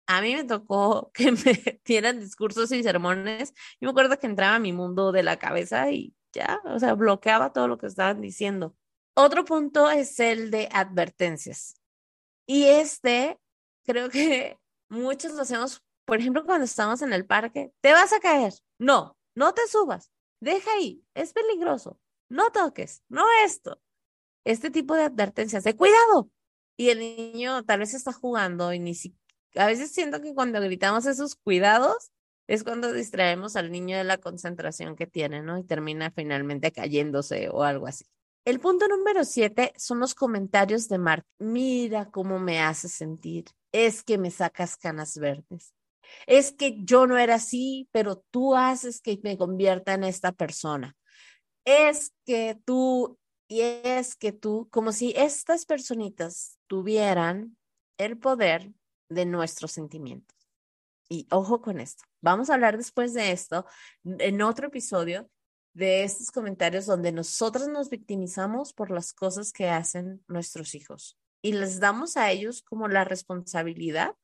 a 0.05 0.21
mí 0.21 0.35
me 0.35 0.43
tocó 0.43 1.11
que 1.15 1.31
me 1.31 1.81
dieran 1.83 2.19
discursos 2.19 2.71
y 2.71 2.83
sermones. 2.83 3.53
Yo 3.81 3.87
me 3.87 3.89
acuerdo 3.89 4.19
que 4.19 4.27
entraba 4.27 4.55
a 4.55 4.59
mi 4.59 4.71
mundo 4.71 5.11
de 5.11 5.23
la 5.23 5.37
cabeza 5.37 5.91
y 5.91 6.15
ya, 6.31 6.61
o 6.65 6.79
sea, 6.79 6.93
bloqueaba 6.93 7.53
todo 7.53 7.67
lo 7.67 7.79
que 7.79 7.87
estaban 7.87 8.21
diciendo. 8.21 8.75
Otro 9.15 9.45
punto 9.45 9.89
es 9.89 10.19
el 10.19 10.51
de 10.51 10.69
advertencias. 10.71 11.81
Y 12.45 12.65
este, 12.65 13.39
creo 13.87 14.09
que 14.09 14.59
muchos 14.89 15.33
lo 15.33 15.41
hacemos, 15.41 15.81
por 16.05 16.19
ejemplo, 16.19 16.45
cuando 16.45 16.65
estamos 16.65 17.01
en 17.01 17.13
el 17.13 17.25
parque, 17.25 17.71
te 17.81 17.93
vas 17.93 18.13
a 18.13 18.19
caer. 18.19 18.53
No, 18.79 19.17
no 19.35 19.53
te 19.53 19.65
subas. 19.67 20.11
Deja 20.39 20.71
ahí, 20.73 21.03
es 21.15 21.33
peligroso 21.33 21.99
no 22.29 22.51
toques, 22.51 23.03
no 23.09 23.25
esto. 23.45 23.79
Este 24.45 24.71
tipo 24.71 24.95
de 24.95 25.03
advertencias 25.03 25.63
de 25.63 25.75
cuidado. 25.75 26.29
Y 26.77 26.89
el 26.89 26.99
niño 26.99 27.63
tal 27.63 27.79
vez 27.79 27.93
está 27.93 28.13
jugando 28.13 28.71
y 28.73 28.79
ni 28.79 28.93
siquiera, 28.93 29.25
a 29.55 29.65
veces 29.65 29.91
siento 29.91 30.21
que 30.21 30.35
cuando 30.35 30.61
gritamos 30.61 31.05
esos 31.07 31.35
cuidados 31.35 32.11
es 32.47 32.63
cuando 32.63 32.93
distraemos 32.93 33.55
al 33.55 33.71
niño 33.71 33.97
de 33.97 34.03
la 34.03 34.19
concentración 34.19 34.95
que 34.95 35.07
tiene, 35.07 35.41
¿no? 35.41 35.57
Y 35.57 35.63
termina 35.63 36.11
finalmente 36.11 36.71
cayéndose 36.71 37.49
o 37.49 37.63
algo 37.63 37.87
así. 37.87 38.05
El 38.45 38.59
punto 38.59 38.87
número 38.87 39.25
siete 39.25 39.73
son 39.75 39.99
los 39.99 40.13
comentarios 40.15 40.87
de 40.87 40.99
Mark. 40.99 41.25
Mira 41.39 42.09
cómo 42.11 42.39
me 42.39 42.61
hace 42.61 42.87
sentir. 42.87 43.45
Es 43.71 44.03
que 44.03 44.17
me 44.17 44.31
sacas 44.31 44.77
canas 44.77 45.17
verdes. 45.17 45.73
Es 46.25 46.53
que 46.53 46.77
yo 46.83 47.05
no 47.05 47.17
era 47.17 47.35
así, 47.35 47.89
pero 47.91 48.23
tú 48.31 48.55
haces 48.55 49.01
que 49.01 49.19
me 49.23 49.37
convierta 49.37 49.93
en 49.93 50.03
esta 50.03 50.31
persona 50.31 50.95
es 51.67 52.13
que 52.25 52.57
tú 52.63 53.19
y 53.49 53.59
es 53.61 54.15
que 54.15 54.31
tú, 54.31 54.69
como 54.71 54.93
si 54.93 55.13
estas 55.17 55.65
personitas 55.65 56.57
tuvieran 56.67 57.57
el 57.97 58.17
poder 58.17 58.71
de 59.09 59.25
nuestros 59.25 59.73
sentimientos. 59.73 60.35
Y 61.09 61.27
ojo 61.29 61.61
con 61.61 61.81
esto. 61.81 62.03
Vamos 62.21 62.49
a 62.49 62.53
hablar 62.53 62.77
después 62.77 63.13
de 63.13 63.31
esto 63.31 63.65
en 64.03 64.41
otro 64.41 64.67
episodio 64.67 65.29
de 65.73 66.03
estos 66.03 66.31
comentarios 66.31 66.85
donde 66.85 67.11
nosotros 67.11 67.67
nos 67.67 67.89
victimizamos 67.89 68.71
por 68.71 68.89
las 68.89 69.13
cosas 69.13 69.51
que 69.51 69.69
hacen 69.69 70.23
nuestros 70.27 70.73
hijos 70.73 71.17
y 71.41 71.53
les 71.53 71.79
damos 71.79 72.17
a 72.17 72.31
ellos 72.31 72.61
como 72.61 72.87
la 72.87 73.03
responsabilidad 73.03 74.15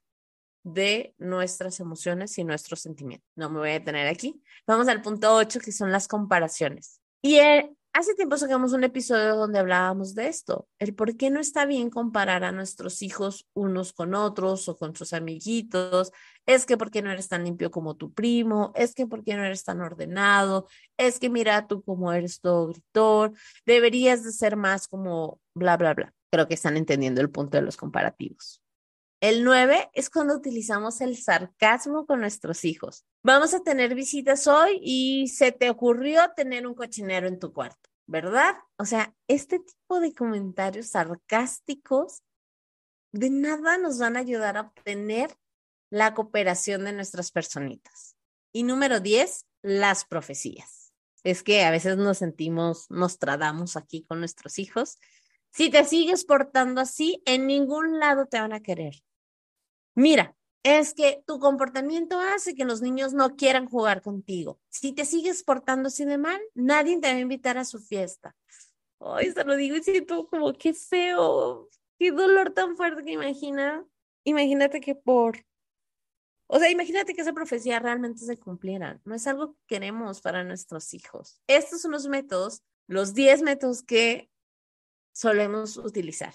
de 0.64 1.14
nuestras 1.18 1.80
emociones 1.80 2.38
y 2.38 2.44
nuestros 2.44 2.82
sentimientos. 2.82 3.30
No 3.36 3.50
me 3.50 3.60
voy 3.60 3.70
a 3.70 3.74
detener 3.74 4.08
aquí. 4.08 4.42
Vamos 4.66 4.88
al 4.88 5.02
punto 5.02 5.34
8, 5.36 5.60
que 5.60 5.72
son 5.72 5.92
las 5.92 6.08
comparaciones. 6.08 7.02
Y 7.22 7.36
eh, 7.36 7.70
hace 7.94 8.16
tiempo 8.16 8.38
sacamos 8.38 8.74
un 8.74 8.84
episodio 8.84 9.36
donde 9.36 9.60
hablábamos 9.60 10.16
de 10.16 10.28
esto, 10.28 10.68
el 10.80 10.96
por 10.96 11.16
qué 11.16 11.30
no 11.30 11.40
está 11.40 11.66
bien 11.66 11.90
comparar 11.90 12.44
a 12.44 12.52
nuestros 12.52 13.02
hijos 13.02 13.48
unos 13.54 13.94
con 13.94 14.16
otros 14.16 14.68
o 14.68 14.76
con 14.76 14.96
sus 14.96 15.14
amiguitos, 15.14 16.12
es 16.46 16.66
que 16.66 16.76
por 16.76 16.92
qué 16.92 17.02
no 17.02 17.12
eres 17.12 17.30
tan 17.30 17.44
limpio 17.44 17.72
como 17.72 17.96
tu 17.96 18.12
primo, 18.12 18.74
es 18.76 18.96
que 18.96 19.06
por 19.08 19.24
qué 19.24 19.36
no 19.36 19.44
eres 19.46 19.64
tan 19.64 19.80
ordenado, 19.80 20.68
es 20.98 21.20
que 21.20 21.30
mira 21.30 21.68
tú 21.68 21.84
cómo 21.84 22.12
eres 22.12 22.42
todo 22.42 22.68
gritor, 22.68 23.32
deberías 23.66 24.24
de 24.24 24.32
ser 24.32 24.58
más 24.58 24.88
como 24.88 25.40
bla, 25.54 25.78
bla, 25.78 25.94
bla. 25.94 26.14
Creo 26.34 26.48
que 26.48 26.56
están 26.56 26.78
entendiendo 26.78 27.22
el 27.22 27.30
punto 27.30 27.58
de 27.58 27.62
los 27.62 27.78
comparativos. 27.78 28.60
El 29.22 29.44
9 29.44 29.92
es 29.94 30.10
cuando 30.10 30.36
utilizamos 30.36 31.00
el 31.00 31.16
sarcasmo 31.16 32.08
con 32.08 32.22
nuestros 32.22 32.66
hijos. 32.66 33.06
Vamos 33.22 33.54
a 33.54 33.60
tener 33.60 33.94
visitas 33.94 34.48
hoy 34.48 34.80
y 34.82 35.28
se 35.28 35.52
te 35.52 35.70
ocurrió 35.70 36.24
tener 36.36 36.66
un 36.66 36.74
cochinero 36.74 37.28
en 37.28 37.38
tu 37.38 37.54
cuarto, 37.54 37.88
¿verdad? 38.08 38.56
O 38.78 38.86
sea, 38.86 39.14
este 39.28 39.60
tipo 39.60 40.00
de 40.00 40.12
comentarios 40.16 40.88
sarcásticos 40.88 42.24
de 43.12 43.30
nada 43.30 43.78
nos 43.78 44.00
van 44.00 44.18
a 44.18 44.22
ayudar 44.22 44.58
a 44.58 44.62
obtener 44.62 45.38
la 45.92 46.16
cooperación 46.16 46.84
de 46.86 46.94
nuestras 46.94 47.30
personitas. 47.30 48.16
Y 48.52 48.64
número 48.64 49.00
10, 49.00 49.46
las 49.62 50.04
profecías. 50.04 50.94
Es 51.24 51.44
que 51.44 51.64
a 51.64 51.70
veces 51.70 51.98
nos 51.98 52.18
sentimos, 52.18 52.90
nos 52.90 53.20
tradamos 53.20 53.78
aquí 53.78 54.04
con 54.04 54.18
nuestros 54.18 54.58
hijos. 54.58 54.98
Si 55.54 55.70
te 55.70 55.84
sigues 55.86 56.26
portando 56.26 56.82
así, 56.82 57.22
en 57.26 57.46
ningún 57.46 58.00
lado 58.00 58.26
te 58.26 58.40
van 58.40 58.54
a 58.54 58.62
querer. 58.62 59.04
Mira, 59.94 60.36
es 60.64 60.96
que 60.96 61.24
tu 61.28 61.38
comportamiento 61.38 62.20
hace 62.20 62.56
que 62.56 62.66
los 62.66 62.82
niños 62.82 63.14
no 63.14 63.36
quieran 63.36 63.68
jugar 63.68 64.02
contigo. 64.02 64.60
Si 64.70 64.94
te 64.94 65.06
sigues 65.06 65.44
portando 65.44 65.90
así 65.90 66.06
de 66.06 66.18
mal, 66.18 66.42
nadie 66.56 67.00
te 67.00 67.12
va 67.12 67.18
a 67.18 67.20
invitar 67.20 67.60
a 67.60 67.66
su 67.66 67.80
fiesta. 67.80 68.36
Ay, 69.00 69.32
se 69.32 69.44
lo 69.44 69.56
digo 69.56 69.76
y 69.76 69.84
siento 69.84 70.26
como 70.26 70.54
qué 70.54 70.74
feo, 70.74 71.70
qué 72.00 72.12
dolor 72.12 72.52
tan 72.52 72.76
fuerte 72.76 73.04
que 73.04 73.12
imagina. 73.12 73.86
Imagínate 74.24 74.82
que 74.82 74.96
por, 74.96 75.46
o 76.48 76.58
sea, 76.58 76.72
imagínate 76.72 77.14
que 77.14 77.22
esa 77.22 77.34
profecía 77.34 77.80
realmente 77.80 78.26
se 78.26 78.38
cumpliera. 78.38 79.00
No 79.06 79.14
es 79.14 79.28
algo 79.28 79.54
que 79.54 79.76
queremos 79.76 80.22
para 80.22 80.44
nuestros 80.44 80.96
hijos. 80.96 81.42
Estos 81.46 81.82
son 81.82 81.92
los 81.92 82.08
métodos, 82.08 82.64
los 82.88 83.14
10 83.14 83.44
métodos 83.44 83.84
que 83.84 84.32
solemos 85.14 85.78
utilizar. 85.78 86.34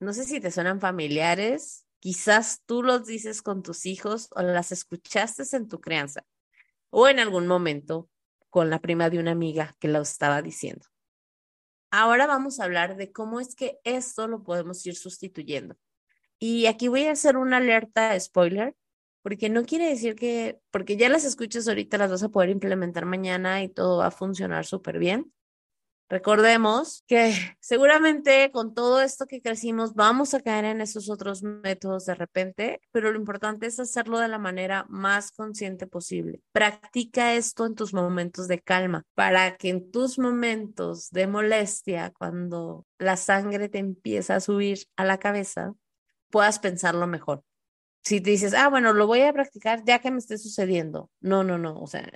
No 0.00 0.12
sé 0.12 0.24
si 0.24 0.40
te 0.40 0.50
suenan 0.50 0.80
familiares, 0.80 1.86
quizás 2.00 2.62
tú 2.64 2.82
los 2.82 3.06
dices 3.06 3.42
con 3.42 3.62
tus 3.62 3.84
hijos 3.84 4.28
o 4.30 4.42
las 4.42 4.72
escuchaste 4.72 5.44
en 5.56 5.68
tu 5.68 5.80
crianza 5.80 6.24
o 6.90 7.08
en 7.08 7.18
algún 7.18 7.46
momento 7.46 8.08
con 8.48 8.70
la 8.70 8.80
prima 8.80 9.10
de 9.10 9.18
una 9.18 9.32
amiga 9.32 9.76
que 9.78 9.88
lo 9.88 10.00
estaba 10.00 10.40
diciendo. 10.40 10.86
Ahora 11.90 12.26
vamos 12.26 12.58
a 12.58 12.64
hablar 12.64 12.96
de 12.96 13.12
cómo 13.12 13.40
es 13.40 13.54
que 13.54 13.78
esto 13.84 14.28
lo 14.28 14.42
podemos 14.42 14.84
ir 14.86 14.96
sustituyendo. 14.96 15.76
Y 16.38 16.66
aquí 16.66 16.88
voy 16.88 17.04
a 17.04 17.12
hacer 17.12 17.36
una 17.36 17.58
alerta 17.58 18.18
spoiler, 18.18 18.74
porque 19.22 19.48
no 19.48 19.64
quiere 19.64 19.88
decir 19.88 20.14
que, 20.14 20.60
porque 20.70 20.96
ya 20.96 21.08
las 21.08 21.24
escuchas 21.24 21.66
ahorita, 21.68 21.98
las 21.98 22.10
vas 22.10 22.22
a 22.22 22.28
poder 22.28 22.50
implementar 22.50 23.06
mañana 23.06 23.62
y 23.62 23.68
todo 23.68 23.98
va 23.98 24.06
a 24.06 24.10
funcionar 24.10 24.66
súper 24.66 24.98
bien. 24.98 25.32
Recordemos 26.08 27.02
que 27.06 27.34
seguramente 27.60 28.50
con 28.52 28.74
todo 28.74 29.00
esto 29.00 29.26
que 29.26 29.40
crecimos 29.40 29.94
vamos 29.94 30.34
a 30.34 30.40
caer 30.40 30.64
en 30.66 30.80
esos 30.80 31.10
otros 31.10 31.42
métodos 31.42 32.06
de 32.06 32.14
repente, 32.14 32.80
pero 32.92 33.10
lo 33.10 33.18
importante 33.18 33.66
es 33.66 33.80
hacerlo 33.80 34.18
de 34.18 34.28
la 34.28 34.38
manera 34.38 34.86
más 34.88 35.32
consciente 35.32 35.86
posible. 35.86 36.40
Practica 36.52 37.34
esto 37.34 37.66
en 37.66 37.74
tus 37.74 37.92
momentos 37.92 38.46
de 38.48 38.60
calma 38.60 39.04
para 39.14 39.56
que 39.56 39.70
en 39.70 39.90
tus 39.90 40.18
momentos 40.18 41.10
de 41.10 41.26
molestia, 41.26 42.12
cuando 42.16 42.86
la 42.98 43.16
sangre 43.16 43.68
te 43.68 43.78
empieza 43.78 44.36
a 44.36 44.40
subir 44.40 44.86
a 44.96 45.04
la 45.04 45.18
cabeza, 45.18 45.74
puedas 46.30 46.58
pensarlo 46.58 47.06
mejor. 47.06 47.42
Si 48.04 48.20
te 48.20 48.30
dices, 48.30 48.54
ah, 48.54 48.68
bueno, 48.68 48.92
lo 48.92 49.08
voy 49.08 49.22
a 49.22 49.32
practicar 49.32 49.82
ya 49.84 49.98
que 49.98 50.12
me 50.12 50.18
esté 50.18 50.38
sucediendo. 50.38 51.10
No, 51.20 51.42
no, 51.42 51.58
no. 51.58 51.80
O 51.80 51.88
sea, 51.88 52.08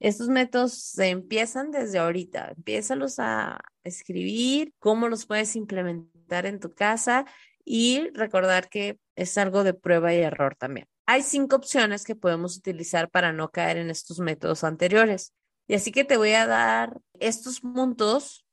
estos 0.00 0.28
métodos 0.28 0.74
se 0.74 1.08
empiezan 1.08 1.70
desde 1.70 1.98
ahorita. 1.98 2.52
Empiézalos 2.56 3.18
a 3.18 3.58
escribir, 3.84 4.72
cómo 4.78 5.08
los 5.08 5.26
puedes 5.26 5.56
implementar 5.56 6.46
en 6.46 6.60
tu 6.60 6.74
casa 6.74 7.24
y 7.64 8.10
recordar 8.14 8.68
que 8.68 8.98
es 9.16 9.36
algo 9.38 9.64
de 9.64 9.74
prueba 9.74 10.12
y 10.14 10.18
error 10.18 10.54
también. 10.56 10.86
Hay 11.06 11.22
cinco 11.22 11.56
opciones 11.56 12.04
que 12.04 12.16
podemos 12.16 12.56
utilizar 12.56 13.10
para 13.10 13.32
no 13.32 13.50
caer 13.50 13.76
en 13.76 13.90
estos 13.90 14.18
métodos 14.18 14.64
anteriores. 14.64 15.32
Y 15.68 15.74
así 15.74 15.92
que 15.92 16.04
te 16.04 16.16
voy 16.16 16.32
a 16.32 16.46
dar 16.46 17.00
estos 17.18 17.60
puntos 17.60 18.44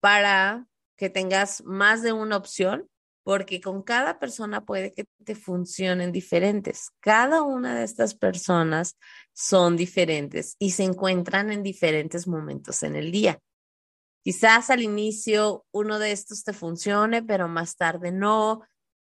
para 0.00 0.66
que 0.96 1.10
tengas 1.10 1.62
más 1.64 2.02
de 2.02 2.12
una 2.12 2.36
opción 2.36 2.88
porque 3.24 3.60
con 3.60 3.82
cada 3.82 4.18
persona 4.18 4.64
puede 4.64 4.92
que 4.92 5.04
te 5.24 5.34
funcionen 5.34 6.12
diferentes. 6.12 6.90
Cada 7.00 7.42
una 7.42 7.76
de 7.76 7.84
estas 7.84 8.14
personas 8.14 8.98
son 9.32 9.76
diferentes 9.76 10.56
y 10.58 10.72
se 10.72 10.84
encuentran 10.84 11.52
en 11.52 11.62
diferentes 11.62 12.26
momentos 12.26 12.82
en 12.82 12.96
el 12.96 13.12
día. 13.12 13.38
Quizás 14.24 14.70
al 14.70 14.82
inicio 14.82 15.64
uno 15.72 15.98
de 15.98 16.12
estos 16.12 16.44
te 16.44 16.52
funcione, 16.52 17.22
pero 17.22 17.48
más 17.48 17.76
tarde 17.76 18.12
no, 18.12 18.62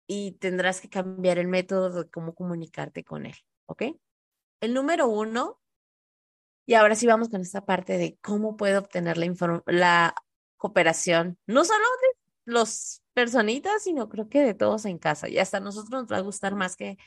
y 0.08 0.34
tendrás 0.34 0.80
que 0.80 0.90
cambiar 0.90 1.38
el 1.38 1.48
método 1.48 2.04
de 2.04 2.10
cómo 2.10 2.34
comunicarte 2.34 3.04
con 3.04 3.26
él, 3.26 3.36
¿ok? 3.66 3.84
El 4.62 4.74
número 4.74 5.08
uno, 5.08 5.60
y 6.66 6.76
ahora 6.76 6.96
sí 6.96 7.06
vamos 7.06 7.30
con 7.30 7.42
esta 7.42 7.66
parte 7.66 7.98
de 7.98 8.18
cómo 8.22 8.58
puedo 8.58 8.80
obtener 8.80 9.18
la, 9.18 9.64
la 9.68 10.16
cooperación, 10.56 11.38
no 11.46 11.66
solo 11.66 11.86
de 12.02 12.27
los 12.48 13.04
personitas, 13.14 13.84
sino 13.84 14.10
creo 14.10 14.30
que 14.30 14.42
de 14.42 14.54
todos 14.54 14.86
en 14.86 14.98
casa. 14.98 15.28
Y 15.28 15.38
hasta 15.38 15.58
a 15.58 15.60
nosotros 15.60 15.92
nos 15.92 16.12
va 16.12 16.18
a 16.18 16.22
gustar 16.22 16.56
más 16.56 16.76
que, 16.76 16.98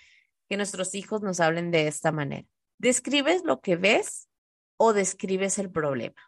que 0.49 0.57
nuestros 0.57 0.95
hijos 0.95 1.23
nos 1.23 1.41
hablen 1.41 1.71
de 1.71 1.89
esta 1.89 2.13
manera. 2.13 2.47
¿Describes 2.79 3.43
lo 3.45 3.61
que 3.61 3.77
ves 3.77 4.29
o 4.77 4.93
describes 4.93 5.59
el 5.59 5.71
problema? 5.71 6.21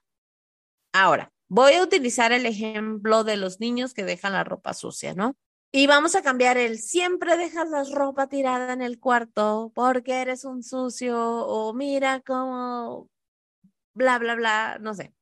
Ahora, 0.93 1.31
voy 1.49 1.75
a 1.75 1.83
utilizar 1.83 2.33
el 2.33 2.47
ejemplo 2.47 3.23
de 3.23 3.37
los 3.37 3.61
niños 3.61 3.93
que 3.93 4.05
dejan 4.05 4.33
la 4.33 4.45
ropa 4.45 4.73
sucia, 4.73 5.15
¿no? 5.15 5.37
Y 5.73 5.87
vamos 5.87 6.15
a 6.15 6.23
cambiar 6.23 6.57
el 6.57 6.79
siempre 6.79 7.37
dejas 7.37 7.69
la 7.69 7.85
ropa 7.85 8.29
tirada 8.29 8.73
en 8.73 8.83
el 8.83 8.99
cuarto 8.99 9.73
porque 9.75 10.21
eres 10.21 10.45
un 10.45 10.63
sucio 10.63 11.19
o 11.19 11.73
mira 11.75 12.21
cómo 12.21 13.09
bla, 13.95 14.19
bla, 14.19 14.35
bla, 14.35 14.79
no 14.81 14.95
sé. 14.95 15.15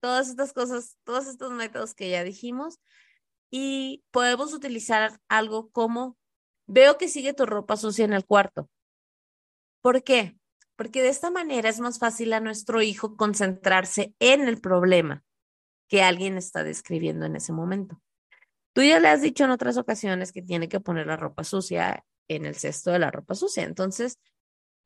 Todas 0.00 0.28
estas 0.28 0.52
cosas, 0.52 0.96
todos 1.04 1.26
estos 1.26 1.52
métodos 1.52 1.94
que 1.94 2.10
ya 2.10 2.24
dijimos, 2.24 2.80
y 3.54 4.02
podemos 4.10 4.54
utilizar 4.54 5.20
algo 5.28 5.70
como, 5.70 6.16
veo 6.66 6.96
que 6.96 7.06
sigue 7.06 7.34
tu 7.34 7.44
ropa 7.44 7.76
sucia 7.76 8.06
en 8.06 8.14
el 8.14 8.24
cuarto. 8.24 8.70
¿Por 9.82 10.02
qué? 10.02 10.38
Porque 10.74 11.02
de 11.02 11.10
esta 11.10 11.30
manera 11.30 11.68
es 11.68 11.78
más 11.78 11.98
fácil 11.98 12.32
a 12.32 12.40
nuestro 12.40 12.80
hijo 12.80 13.14
concentrarse 13.14 14.14
en 14.20 14.48
el 14.48 14.58
problema 14.58 15.22
que 15.86 16.02
alguien 16.02 16.38
está 16.38 16.64
describiendo 16.64 17.26
en 17.26 17.36
ese 17.36 17.52
momento. 17.52 18.00
Tú 18.72 18.82
ya 18.82 18.98
le 18.98 19.08
has 19.08 19.20
dicho 19.20 19.44
en 19.44 19.50
otras 19.50 19.76
ocasiones 19.76 20.32
que 20.32 20.40
tiene 20.40 20.70
que 20.70 20.80
poner 20.80 21.06
la 21.06 21.18
ropa 21.18 21.44
sucia 21.44 22.06
en 22.28 22.46
el 22.46 22.54
cesto 22.54 22.90
de 22.90 23.00
la 23.00 23.10
ropa 23.10 23.34
sucia. 23.34 23.64
Entonces, 23.64 24.18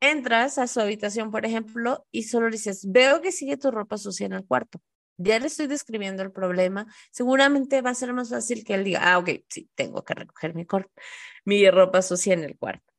entras 0.01 0.57
a 0.57 0.67
su 0.67 0.81
habitación, 0.81 1.31
por 1.31 1.45
ejemplo, 1.45 2.05
y 2.11 2.23
solo 2.23 2.49
dices, 2.49 2.85
veo 2.91 3.21
que 3.21 3.31
sigue 3.31 3.55
tu 3.55 3.71
ropa 3.71 3.97
sucia 3.97 4.25
en 4.25 4.33
el 4.33 4.45
cuarto 4.45 4.81
ya 5.17 5.39
le 5.39 5.47
estoy 5.47 5.67
describiendo 5.67 6.23
el 6.23 6.31
problema, 6.31 6.87
seguramente 7.11 7.81
va 7.81 7.91
a 7.91 7.95
ser 7.95 8.13
más 8.13 8.29
fácil 8.29 8.63
que 8.63 8.75
él 8.75 8.83
diga, 8.83 9.01
ah, 9.03 9.17
ok, 9.17 9.29
sí, 9.49 9.69
tengo 9.75 10.03
que 10.03 10.13
recoger 10.13 10.53
mi, 11.43 11.69
ropa 11.69 12.01
sucia 12.01 12.33
en 12.33 12.43
el 12.43 12.57
cuarto. 12.57 12.93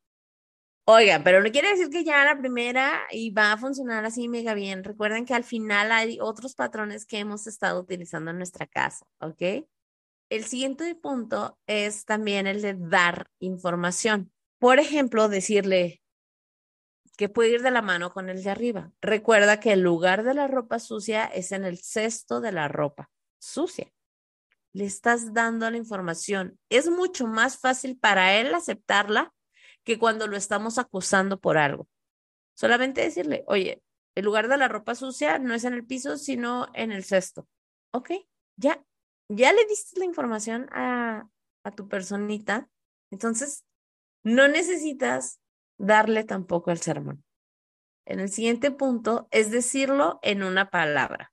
Oigan, 0.85 1.23
pero 1.23 1.43
no 1.43 1.51
quiere 1.51 1.69
decir 1.69 1.91
que 1.91 2.03
ya 2.03 2.25
la 2.25 2.39
primera 2.39 3.03
y 3.11 3.31
va 3.31 3.53
a 3.53 3.59
funcionar 3.59 4.07
así 4.07 4.27
mega 4.27 4.55
bien. 4.55 4.85
Recuerden 4.85 5.27
que 5.27 5.35
al 5.35 5.45
final 5.45 5.93
hay 5.93 6.19
otros 6.19 6.55
patrones 6.55 7.05
que 7.05 7.19
hemos 7.19 7.47
estado 7.47 7.81
utilizando 7.81 8.31
en 8.31 8.39
nuestra 8.39 8.67
casa, 8.67 9.07
¿ok? 9.21 9.67
El 10.31 10.45
siguiente 10.45 10.95
punto 10.95 11.59
es 11.67 12.07
también 12.07 12.47
el 12.47 12.63
de 12.63 12.75
dar 12.75 13.31
información. 13.39 14.33
Por 14.59 14.79
ejemplo, 14.79 15.29
decirle, 15.29 16.03
que 17.19 17.29
puede 17.29 17.51
ir 17.51 17.63
de 17.63 17.73
la 17.73 17.83
mano 17.83 18.13
con 18.13 18.31
el 18.31 18.45
de 18.45 18.51
arriba. 18.51 18.93
Recuerda 19.03 19.59
que 19.59 19.73
el 19.73 19.81
lugar 19.81 20.23
de 20.23 20.35
la 20.35 20.47
ropa 20.47 20.79
sucia 20.79 21.25
es 21.25 21.51
en 21.51 21.65
el 21.65 21.79
cesto 21.79 22.41
de 22.41 22.53
la 22.53 22.69
ropa 22.69 23.11
sucia. 23.41 23.93
Le 24.73 24.85
estás 24.85 25.35
dando 25.35 25.69
la 25.69 25.77
información. 25.77 26.61
Es 26.69 26.89
mucho 26.89 27.27
más 27.27 27.59
fácil 27.59 27.99
para 27.99 28.37
él 28.37 28.55
aceptarla 28.55 29.35
que 29.83 29.99
cuando 29.99 30.29
lo 30.29 30.37
estamos 30.37 30.79
acusando 30.79 31.41
por 31.41 31.59
algo. 31.59 31.89
Solamente 32.55 33.01
decirle, 33.01 33.43
oye, 33.49 33.83
el 34.15 34.25
lugar 34.25 34.47
de 34.47 34.57
la 34.57 34.69
ropa 34.69 34.95
sucia 34.95 35.41
no 35.41 35.55
es 35.55 35.65
en 35.65 35.75
el 35.75 35.85
piso, 35.85 36.19
sino 36.19 36.69
en 36.73 36.93
el 36.93 37.03
cesto. 37.03 37.49
Ok, 37.93 38.13
ya, 38.57 38.85
ya 39.29 39.53
le 39.53 39.65
diste 39.65 39.99
la 39.99 40.05
información 40.05 40.69
a, 40.71 41.29
a 41.65 41.71
tu 41.73 41.89
personita. 41.89 42.69
Entonces, 43.11 43.65
no 44.23 44.47
necesitas 44.47 45.41
darle 45.79 46.25
tampoco 46.25 46.71
el 46.71 46.81
sermón. 46.81 47.25
En 48.05 48.21
el 48.21 48.29
siguiente 48.29 48.71
punto 48.71 49.29
es 49.31 49.51
decirlo 49.51 50.19
en 50.23 50.43
una 50.43 50.71
palabra. 50.71 51.33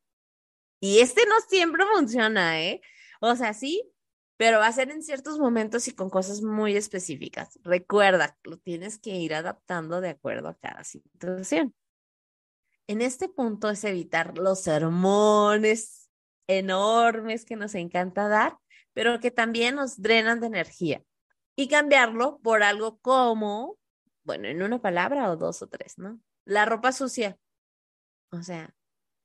Y 0.80 1.00
este 1.00 1.26
no 1.26 1.36
siempre 1.48 1.84
funciona, 1.94 2.62
¿eh? 2.62 2.82
O 3.22 3.36
sea, 3.36 3.54
sí, 3.54 3.92
pero 4.38 4.60
va 4.60 4.68
a 4.68 4.72
ser 4.72 4.92
en 4.92 5.02
ciertos 5.02 5.40
momentos 5.40 5.88
y 5.88 5.96
con 5.96 6.10
cosas 6.10 6.42
muy 6.42 6.76
específicas. 6.76 7.60
Recuerda, 7.64 8.38
lo 8.44 8.58
tienes 8.58 9.00
que 9.00 9.12
ir 9.12 9.34
adaptando 9.34 10.02
de 10.02 10.10
acuerdo 10.10 10.50
a 10.50 10.58
cada 10.58 10.84
situación. 10.84 11.74
En 12.88 13.02
este 13.02 13.30
punto 13.30 13.70
es 13.70 13.84
evitar 13.84 14.38
los 14.38 14.62
sermones 14.62 16.10
enormes 16.48 17.46
que 17.46 17.56
nos 17.56 17.74
encanta 17.74 18.28
dar, 18.28 18.58
pero 18.94 19.20
que 19.20 19.32
también 19.32 19.76
nos 19.76 20.02
drenan 20.02 20.40
de 20.40 20.48
energía 20.48 21.04
y 21.56 21.68
cambiarlo 21.68 22.40
por 22.44 22.62
algo 22.62 23.00
como 23.00 23.78
bueno, 24.26 24.48
en 24.48 24.62
una 24.62 24.82
palabra 24.82 25.32
o 25.32 25.38
dos 25.38 25.62
o 25.62 25.68
tres, 25.68 25.98
¿no? 25.98 26.20
La 26.44 26.66
ropa 26.66 26.92
sucia. 26.92 27.38
O 28.32 28.44
sea, 28.44 28.76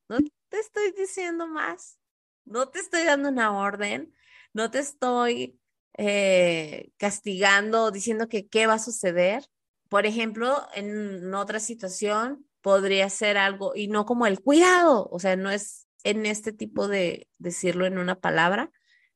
no 0.08 0.18
te 0.48 0.58
estoy 0.58 0.92
diciendo 0.92 1.48
más, 1.48 1.98
no 2.44 2.68
te 2.68 2.78
estoy 2.78 3.04
dando 3.04 3.30
una 3.30 3.56
orden, 3.58 4.14
no 4.52 4.70
te 4.70 4.78
estoy 4.78 5.58
eh, 5.96 6.92
castigando, 6.96 7.90
diciendo 7.90 8.28
que 8.28 8.46
qué 8.46 8.66
va 8.66 8.74
a 8.74 8.78
suceder. 8.78 9.44
Por 9.88 10.06
ejemplo, 10.06 10.66
en 10.74 11.34
otra 11.34 11.58
situación 11.60 12.46
podría 12.60 13.08
ser 13.10 13.38
algo, 13.38 13.72
y 13.74 13.88
no 13.88 14.04
como 14.04 14.26
el 14.26 14.40
cuidado, 14.40 15.08
o 15.10 15.18
sea, 15.18 15.34
no 15.36 15.50
es 15.50 15.88
en 16.04 16.26
este 16.26 16.52
tipo 16.52 16.88
de 16.88 17.28
decirlo 17.38 17.86
en 17.86 17.98
una 17.98 18.20
palabra, 18.20 18.70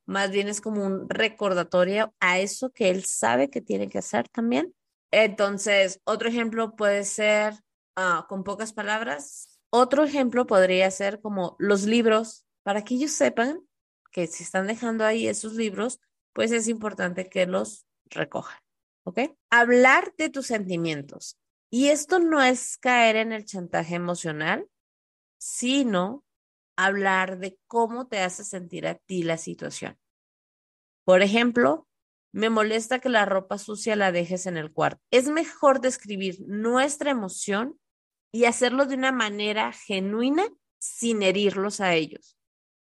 más 0.07 0.31
bien 0.31 0.49
es 0.49 0.61
como 0.61 0.85
un 0.85 1.09
recordatorio 1.09 2.15
a 2.21 2.39
eso 2.39 2.71
que 2.71 2.91
él 2.91 3.05
sabe 3.05 3.51
que 3.51 3.61
tiene 3.61 3.89
que 3.89 3.99
hacer 3.99 4.29
también. 4.29 4.75
Entonces, 5.17 6.01
otro 6.03 6.29
ejemplo 6.29 6.75
puede 6.75 7.05
ser 7.05 7.55
ah, 7.95 8.27
con 8.29 8.43
pocas 8.43 8.73
palabras. 8.73 9.61
Otro 9.71 10.03
ejemplo 10.03 10.45
podría 10.45 10.91
ser 10.91 11.21
como 11.21 11.55
los 11.61 11.85
libros, 11.85 12.45
para 12.65 12.83
que 12.83 12.97
ellos 12.97 13.13
sepan 13.13 13.61
que 14.11 14.27
si 14.27 14.43
están 14.43 14.67
dejando 14.67 15.05
ahí 15.05 15.29
esos 15.29 15.53
libros, 15.53 16.01
pues 16.33 16.51
es 16.51 16.67
importante 16.67 17.29
que 17.29 17.47
los 17.47 17.87
recojan. 18.07 18.59
¿Ok? 19.05 19.21
Hablar 19.51 20.13
de 20.19 20.31
tus 20.31 20.49
sentimientos. 20.49 21.39
Y 21.71 21.91
esto 21.91 22.19
no 22.19 22.43
es 22.43 22.77
caer 22.79 23.15
en 23.15 23.31
el 23.31 23.45
chantaje 23.45 23.95
emocional, 23.95 24.69
sino 25.39 26.25
hablar 26.77 27.39
de 27.39 27.57
cómo 27.69 28.09
te 28.09 28.19
hace 28.19 28.43
sentir 28.43 28.89
a 28.89 28.97
ti 28.97 29.23
la 29.23 29.39
situación. 29.39 29.97
Por 31.05 31.23
ejemplo, 31.23 31.87
me 32.35 32.51
molesta 32.51 32.99
que 32.99 33.09
la 33.09 33.27
ropa 33.27 33.59
sucia 33.59 33.95
la 33.95 34.11
dejes 34.11 34.47
en 34.47 34.57
el 34.57 34.73
cuarto. 34.73 35.01
Es 35.13 35.29
mejor 35.29 35.81
describir 35.81 36.39
nuestra 36.49 37.13
emoción 37.13 37.79
y 38.33 38.47
hacerlo 38.47 38.87
de 38.87 38.97
una 38.97 39.13
manera 39.13 39.71
genuina 39.71 40.45
sin 40.81 41.23
herirlos 41.23 41.81
a 41.81 41.95
ellos. 41.95 42.37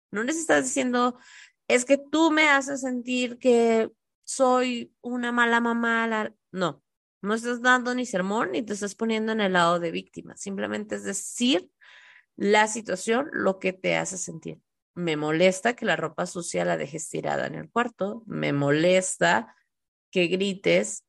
No 0.10 0.24
les 0.24 0.38
estás 0.38 0.64
diciendo, 0.64 1.20
es 1.68 1.86
que 1.86 2.00
tú 2.00 2.32
me 2.32 2.50
haces 2.50 2.82
sentir 2.82 3.38
que 3.38 3.92
soy 4.24 4.92
una 5.02 5.32
mala 5.32 5.60
mamá. 5.60 6.34
No, 6.52 6.84
no 7.22 7.34
estás 7.36 7.62
dando 7.62 7.94
ni 7.94 8.08
sermón 8.08 8.54
ni 8.54 8.64
te 8.64 8.74
estás 8.74 8.96
poniendo 8.96 9.34
en 9.34 9.42
el 9.42 9.54
lado 9.54 9.80
de 9.80 9.92
víctima. 9.92 10.36
Simplemente 10.36 10.96
es 10.96 11.04
decir 11.04 11.70
la 12.36 12.66
situación, 12.66 13.30
lo 13.32 13.60
que 13.60 13.72
te 13.72 13.98
hace 13.98 14.18
sentir. 14.18 14.63
Me 14.96 15.18
molesta 15.18 15.76
que 15.76 15.86
la 15.86 15.96
ropa 15.96 16.26
sucia 16.26 16.66
la 16.66 16.78
dejes 16.78 17.10
tirada 17.10 17.48
en 17.48 17.56
el 17.56 17.70
cuarto. 17.70 18.24
Me 18.26 18.54
molesta 18.54 19.56
que 20.12 20.28
grites 20.28 21.06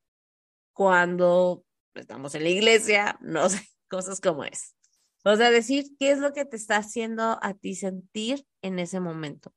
cuando 0.73 1.63
estamos 1.93 2.35
en 2.35 2.43
la 2.43 2.49
iglesia, 2.49 3.17
no 3.21 3.49
sé, 3.49 3.61
cosas 3.89 4.19
como 4.19 4.43
es. 4.43 4.75
O 5.23 5.35
sea, 5.35 5.49
decir 5.49 5.85
qué 5.97 6.11
es 6.11 6.19
lo 6.19 6.33
que 6.33 6.45
te 6.45 6.55
está 6.55 6.77
haciendo 6.77 7.39
a 7.41 7.53
ti 7.55 7.75
sentir 7.75 8.45
en 8.61 8.77
ese 8.79 8.99
momento. 8.99 9.53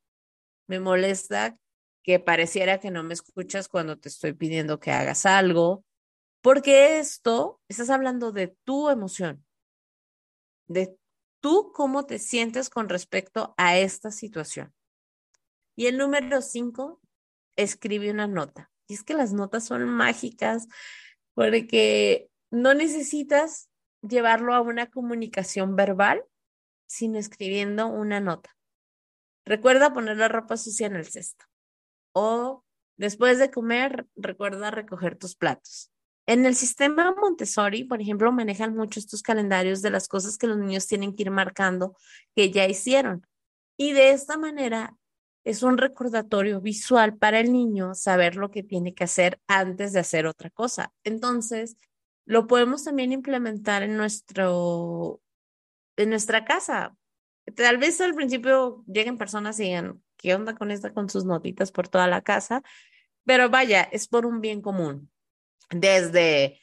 Me 0.67 0.79
molesta 0.79 1.57
que 2.03 2.19
pareciera 2.19 2.79
que 2.79 2.89
no 2.89 3.03
me 3.03 3.13
escuchas 3.13 3.67
cuando 3.67 3.97
te 3.97 4.09
estoy 4.09 4.33
pidiendo 4.33 4.79
que 4.79 4.91
hagas 4.91 5.25
algo, 5.25 5.83
porque 6.41 6.99
esto, 6.99 7.61
estás 7.67 7.89
hablando 7.89 8.31
de 8.31 8.55
tu 8.63 8.89
emoción, 8.89 9.45
de 10.67 10.97
tú 11.41 11.71
cómo 11.73 12.05
te 12.05 12.19
sientes 12.19 12.69
con 12.69 12.89
respecto 12.89 13.53
a 13.57 13.77
esta 13.77 14.11
situación. 14.11 14.73
Y 15.75 15.87
el 15.87 15.97
número 15.97 16.41
cinco, 16.41 17.01
escribe 17.55 18.11
una 18.11 18.27
nota. 18.27 18.71
Y 18.87 18.95
es 18.95 19.03
que 19.03 19.13
las 19.13 19.33
notas 19.33 19.65
son 19.65 19.87
mágicas 19.87 20.67
porque 21.33 22.29
no 22.51 22.73
necesitas 22.73 23.69
llevarlo 24.01 24.53
a 24.53 24.61
una 24.61 24.89
comunicación 24.89 25.75
verbal, 25.75 26.23
sino 26.87 27.19
escribiendo 27.19 27.87
una 27.87 28.19
nota. 28.19 28.55
Recuerda 29.45 29.93
poner 29.93 30.17
la 30.17 30.27
ropa 30.27 30.57
sucia 30.57 30.87
en 30.87 30.95
el 30.95 31.05
cesto. 31.05 31.45
O 32.13 32.63
después 32.97 33.39
de 33.39 33.51
comer, 33.51 34.07
recuerda 34.15 34.71
recoger 34.71 35.17
tus 35.17 35.35
platos. 35.35 35.91
En 36.29 36.45
el 36.45 36.53
sistema 36.53 37.15
Montessori, 37.19 37.85
por 37.85 38.03
ejemplo, 38.03 38.31
manejan 38.31 38.75
mucho 38.75 38.99
estos 38.99 39.23
calendarios 39.23 39.81
de 39.81 39.89
las 39.89 40.07
cosas 40.07 40.37
que 40.37 40.45
los 40.45 40.59
niños 40.59 40.85
tienen 40.85 41.15
que 41.15 41.23
ir 41.23 41.31
marcando 41.31 41.97
que 42.35 42.51
ya 42.51 42.67
hicieron. 42.67 43.25
Y 43.77 43.93
de 43.93 44.11
esta 44.11 44.37
manera 44.37 44.95
es 45.43 45.63
un 45.63 45.79
recordatorio 45.79 46.61
visual 46.61 47.17
para 47.17 47.39
el 47.39 47.51
niño 47.51 47.95
saber 47.95 48.35
lo 48.35 48.51
que 48.51 48.61
tiene 48.61 48.93
que 48.93 49.05
hacer 49.05 49.41
antes 49.47 49.91
de 49.91 50.01
hacer 50.01 50.27
otra 50.27 50.51
cosa. 50.51 50.93
Entonces, 51.03 51.77
lo 52.25 52.45
podemos 52.45 52.83
también 52.83 53.11
implementar 53.11 53.81
en 53.81 53.97
nuestro 53.97 55.21
en 55.97 56.11
nuestra 56.11 56.45
casa. 56.45 56.95
Tal 57.55 57.79
vez 57.79 57.99
al 58.01 58.13
principio 58.13 58.83
lleguen 58.85 59.17
personas 59.17 59.59
y 59.59 59.63
digan, 59.63 60.03
¿qué 60.15 60.35
onda 60.35 60.55
con 60.55 60.69
esta 60.69 60.93
con 60.93 61.09
sus 61.09 61.25
notitas 61.25 61.71
por 61.71 61.87
toda 61.87 62.05
la 62.05 62.21
casa? 62.21 62.61
Pero 63.25 63.49
vaya, 63.49 63.81
es 63.81 64.07
por 64.07 64.27
un 64.27 64.41
bien 64.41 64.61
común 64.61 65.09
desde 65.69 66.59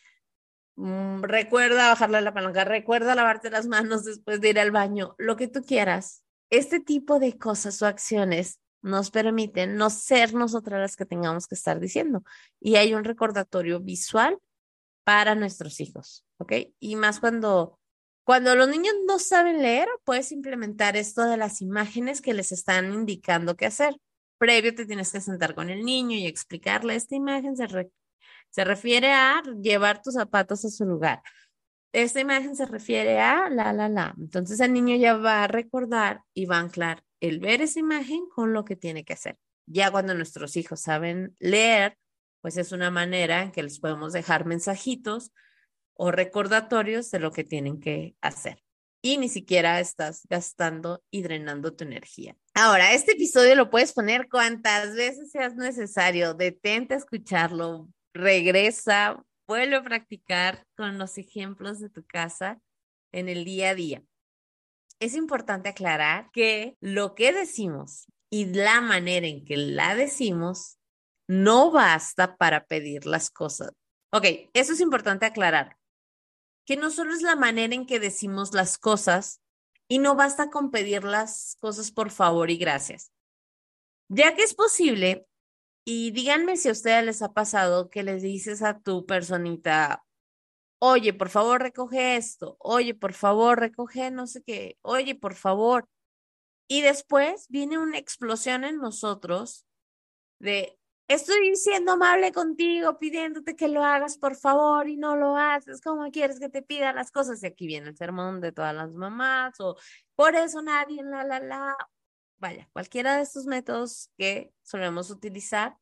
mm, 0.77 1.23
recuerda 1.23 1.89
bajarle 1.89 2.21
la 2.21 2.35
palanca, 2.35 2.65
recuerda 2.65 3.15
lavarte 3.15 3.51
las 3.51 3.67
manos 3.67 4.05
después 4.05 4.41
de 4.41 4.51
ir 4.51 4.61
al 4.61 4.71
baño, 4.71 5.15
lo 5.19 5.37
que 5.37 5.49
tú 5.49 5.63
quieras. 5.63 6.23
Este 6.51 6.81
tipo 6.81 7.19
de 7.19 7.39
cosas 7.39 7.83
o 7.83 7.87
acciones 7.87 8.61
nos 8.83 9.11
permiten 9.11 9.77
no 9.77 9.91
ser 9.91 10.33
nosotras 10.35 10.81
las 10.81 10.97
que 10.97 11.07
tengamos 11.07 11.49
que 11.49 11.57
estar 11.57 11.81
diciendo. 11.81 12.23
Y 12.61 12.77
hay 12.77 12.95
un 12.95 13.05
recordatorio 13.05 13.81
visual 13.81 14.39
para 15.05 15.35
nuestros 15.35 15.81
hijos, 15.81 16.25
¿ok? 16.39 16.53
Y 16.79 16.97
más 16.97 17.19
cuando, 17.19 17.79
cuando 18.25 18.55
los 18.55 18.69
niños 18.69 18.95
no 19.07 19.19
saben 19.19 19.61
leer, 19.61 19.89
puedes 20.05 20.31
implementar 20.31 20.97
esto 20.97 21.25
de 21.25 21.37
las 21.37 21.63
imágenes 21.63 22.21
que 22.21 22.35
les 22.35 22.53
están 22.53 22.93
indicando 22.93 23.57
qué 23.57 23.67
hacer. 23.67 23.97
Previo 24.39 24.75
te 24.75 24.87
tienes 24.87 25.11
que 25.11 25.21
sentar 25.21 25.55
con 25.55 25.71
el 25.71 25.85
niño 25.85 26.17
y 26.17 26.27
explicarle 26.27 26.95
esta 26.95 27.17
imagen, 27.17 27.57
se, 27.57 27.67
se 28.57 28.65
refiere 28.65 29.13
a 29.13 29.43
llevar 29.61 30.01
tus 30.01 30.15
zapatos 30.15 30.65
a 30.65 30.71
su 30.71 30.87
lugar. 30.87 31.21
Esta 31.93 32.21
imagen 32.21 32.57
se 32.57 32.65
refiere 32.65 33.21
a 33.21 33.51
la, 33.51 33.75
la, 33.75 33.91
la. 33.91 34.15
Entonces 34.19 34.61
el 34.61 34.73
niño 34.73 34.97
ya 34.97 35.15
va 35.19 35.45
a 35.45 35.47
recordar 35.47 36.23
y 36.33 36.47
va 36.47 36.57
a 36.57 36.61
anclar 36.61 37.05
el 37.21 37.39
ver 37.39 37.61
esa 37.61 37.81
imagen 37.81 38.27
con 38.35 38.55
lo 38.55 38.65
que 38.65 38.75
tiene 38.75 39.05
que 39.05 39.13
hacer. 39.13 39.37
Ya 39.67 39.91
cuando 39.91 40.15
nuestros 40.15 40.57
hijos 40.57 40.81
saben 40.81 41.37
leer, 41.39 41.99
pues 42.41 42.57
es 42.57 42.73
una 42.73 42.91
manera 42.91 43.43
en 43.43 43.53
que 43.53 43.63
les 43.63 43.79
podemos 43.79 44.15
dejar 44.15 44.47
mensajitos 44.47 45.33
o 45.93 46.11
recordatorios 46.11 47.11
de 47.11 47.19
lo 47.19 47.33
que 47.33 47.45
tienen 47.45 47.79
que 47.79 48.17
hacer. 48.23 48.63
Y 49.03 49.19
ni 49.19 49.29
siquiera 49.29 49.81
estás 49.81 50.27
gastando 50.31 51.05
y 51.11 51.21
drenando 51.21 51.75
tu 51.75 51.85
energía. 51.85 52.35
Ahora, 52.55 52.95
este 52.95 53.13
episodio 53.13 53.55
lo 53.55 53.69
puedes 53.69 53.93
poner 53.93 54.31
cuantas 54.31 54.95
veces 54.95 55.31
seas 55.31 55.57
necesario. 55.57 56.33
Detente 56.33 56.95
a 56.95 56.97
escucharlo, 56.97 57.91
regresa, 58.17 59.25
vuelve 59.47 59.77
a 59.77 59.83
practicar 59.83 60.67
con 60.77 60.99
los 60.99 61.19
ejemplos 61.19 61.81
de 61.81 61.91
tu 61.91 62.05
casa 62.05 62.61
en 63.13 63.29
el 63.29 63.45
día 63.45 63.71
a 63.71 63.75
día. 63.75 64.03
Es 64.99 65.15
importante 65.15 65.69
aclarar 65.69 66.31
que 66.33 66.77
lo 66.81 67.15
que 67.15 67.33
decimos 67.33 68.07
y 68.31 68.47
la 68.47 68.81
manera 68.81 69.27
en 69.27 69.45
que 69.45 69.57
la 69.57 69.95
decimos 69.95 70.79
no 71.29 71.71
basta 71.71 72.37
para 72.37 72.65
pedir 72.65 73.07
las 73.07 73.31
cosas. 73.31 73.73
Ok, 74.13 74.25
eso 74.55 74.73
es 74.73 74.81
importante 74.81 75.27
aclarar. 75.27 75.77
Que 76.65 76.77
no 76.77 76.91
solo 76.91 77.15
es 77.15 77.23
la 77.23 77.37
manera 77.37 77.75
en 77.75 77.87
que 77.87 78.01
decimos 78.01 78.53
las 78.55 78.79
cosas 78.79 79.41
y 79.89 79.99
no 79.99 80.17
basta 80.17 80.51
con 80.51 80.71
pedir 80.71 81.05
las 81.05 81.57
cosas 81.61 81.93
por 81.93 82.11
favor 82.11 82.51
y 82.51 82.57
gracias. 82.57 83.13
Ya 84.09 84.35
que 84.35 84.43
es 84.43 84.55
posible 84.55 85.26
y 85.89 86.11
díganme 86.11 86.57
si 86.57 86.69
a 86.69 86.73
ustedes 86.73 87.05
les 87.05 87.23
ha 87.23 87.33
pasado 87.33 87.91
que 87.91 88.03
les 88.03 88.21
dices 88.21 88.61
a 88.63 88.81
tu 88.81 89.07
personita, 89.07 90.05
oye, 90.81 91.15
por 91.15 91.29
favor, 91.29 91.63
recoge 91.63 92.17
esto, 92.17 92.57
oye, 92.59 92.93
por 92.95 93.13
favor, 93.13 93.61
recoge 93.61 94.11
no 94.11 94.27
sé 94.27 94.43
qué, 94.43 94.77
oye, 94.83 95.15
por 95.15 95.35
favor. 95.35 95.89
Y 96.69 96.83
después 96.83 97.47
viene 97.51 97.79
una 97.79 97.99
explosión 97.99 98.65
en 98.65 98.79
nosotros 98.79 99.65
de, 100.41 100.77
estoy 101.07 101.55
siendo 101.55 101.93
amable 101.93 102.33
contigo, 102.33 102.99
pidiéndote 102.99 103.55
que 103.55 103.69
lo 103.69 103.85
hagas, 103.85 104.19
por 104.19 104.35
favor, 104.35 104.89
y 104.89 104.97
no 104.97 105.15
lo 105.15 105.37
haces, 105.37 105.81
¿cómo 105.81 106.11
quieres 106.11 106.41
que 106.41 106.49
te 106.49 106.63
pida 106.63 106.93
las 106.95 107.13
cosas? 107.13 107.41
Y 107.45 107.47
aquí 107.47 107.69
viene 107.69 107.91
el 107.91 107.97
sermón 107.97 108.41
de 108.41 108.51
todas 108.51 108.75
las 108.75 108.93
mamás, 108.93 109.61
o 109.61 109.77
por 110.17 110.35
eso 110.35 110.63
nadie, 110.63 111.05
la, 111.05 111.23
la, 111.23 111.39
la, 111.39 111.77
vaya, 112.39 112.69
cualquiera 112.73 113.17
de 113.17 113.23
estos 113.23 113.47
métodos 113.47 114.11
que 114.17 114.53
solemos 114.63 115.11
utilizar. 115.11 115.77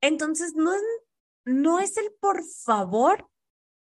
Entonces, 0.00 0.54
no 0.54 0.74
es, 0.74 0.82
no 1.44 1.80
es 1.80 1.96
el 1.96 2.12
por 2.20 2.44
favor 2.44 3.28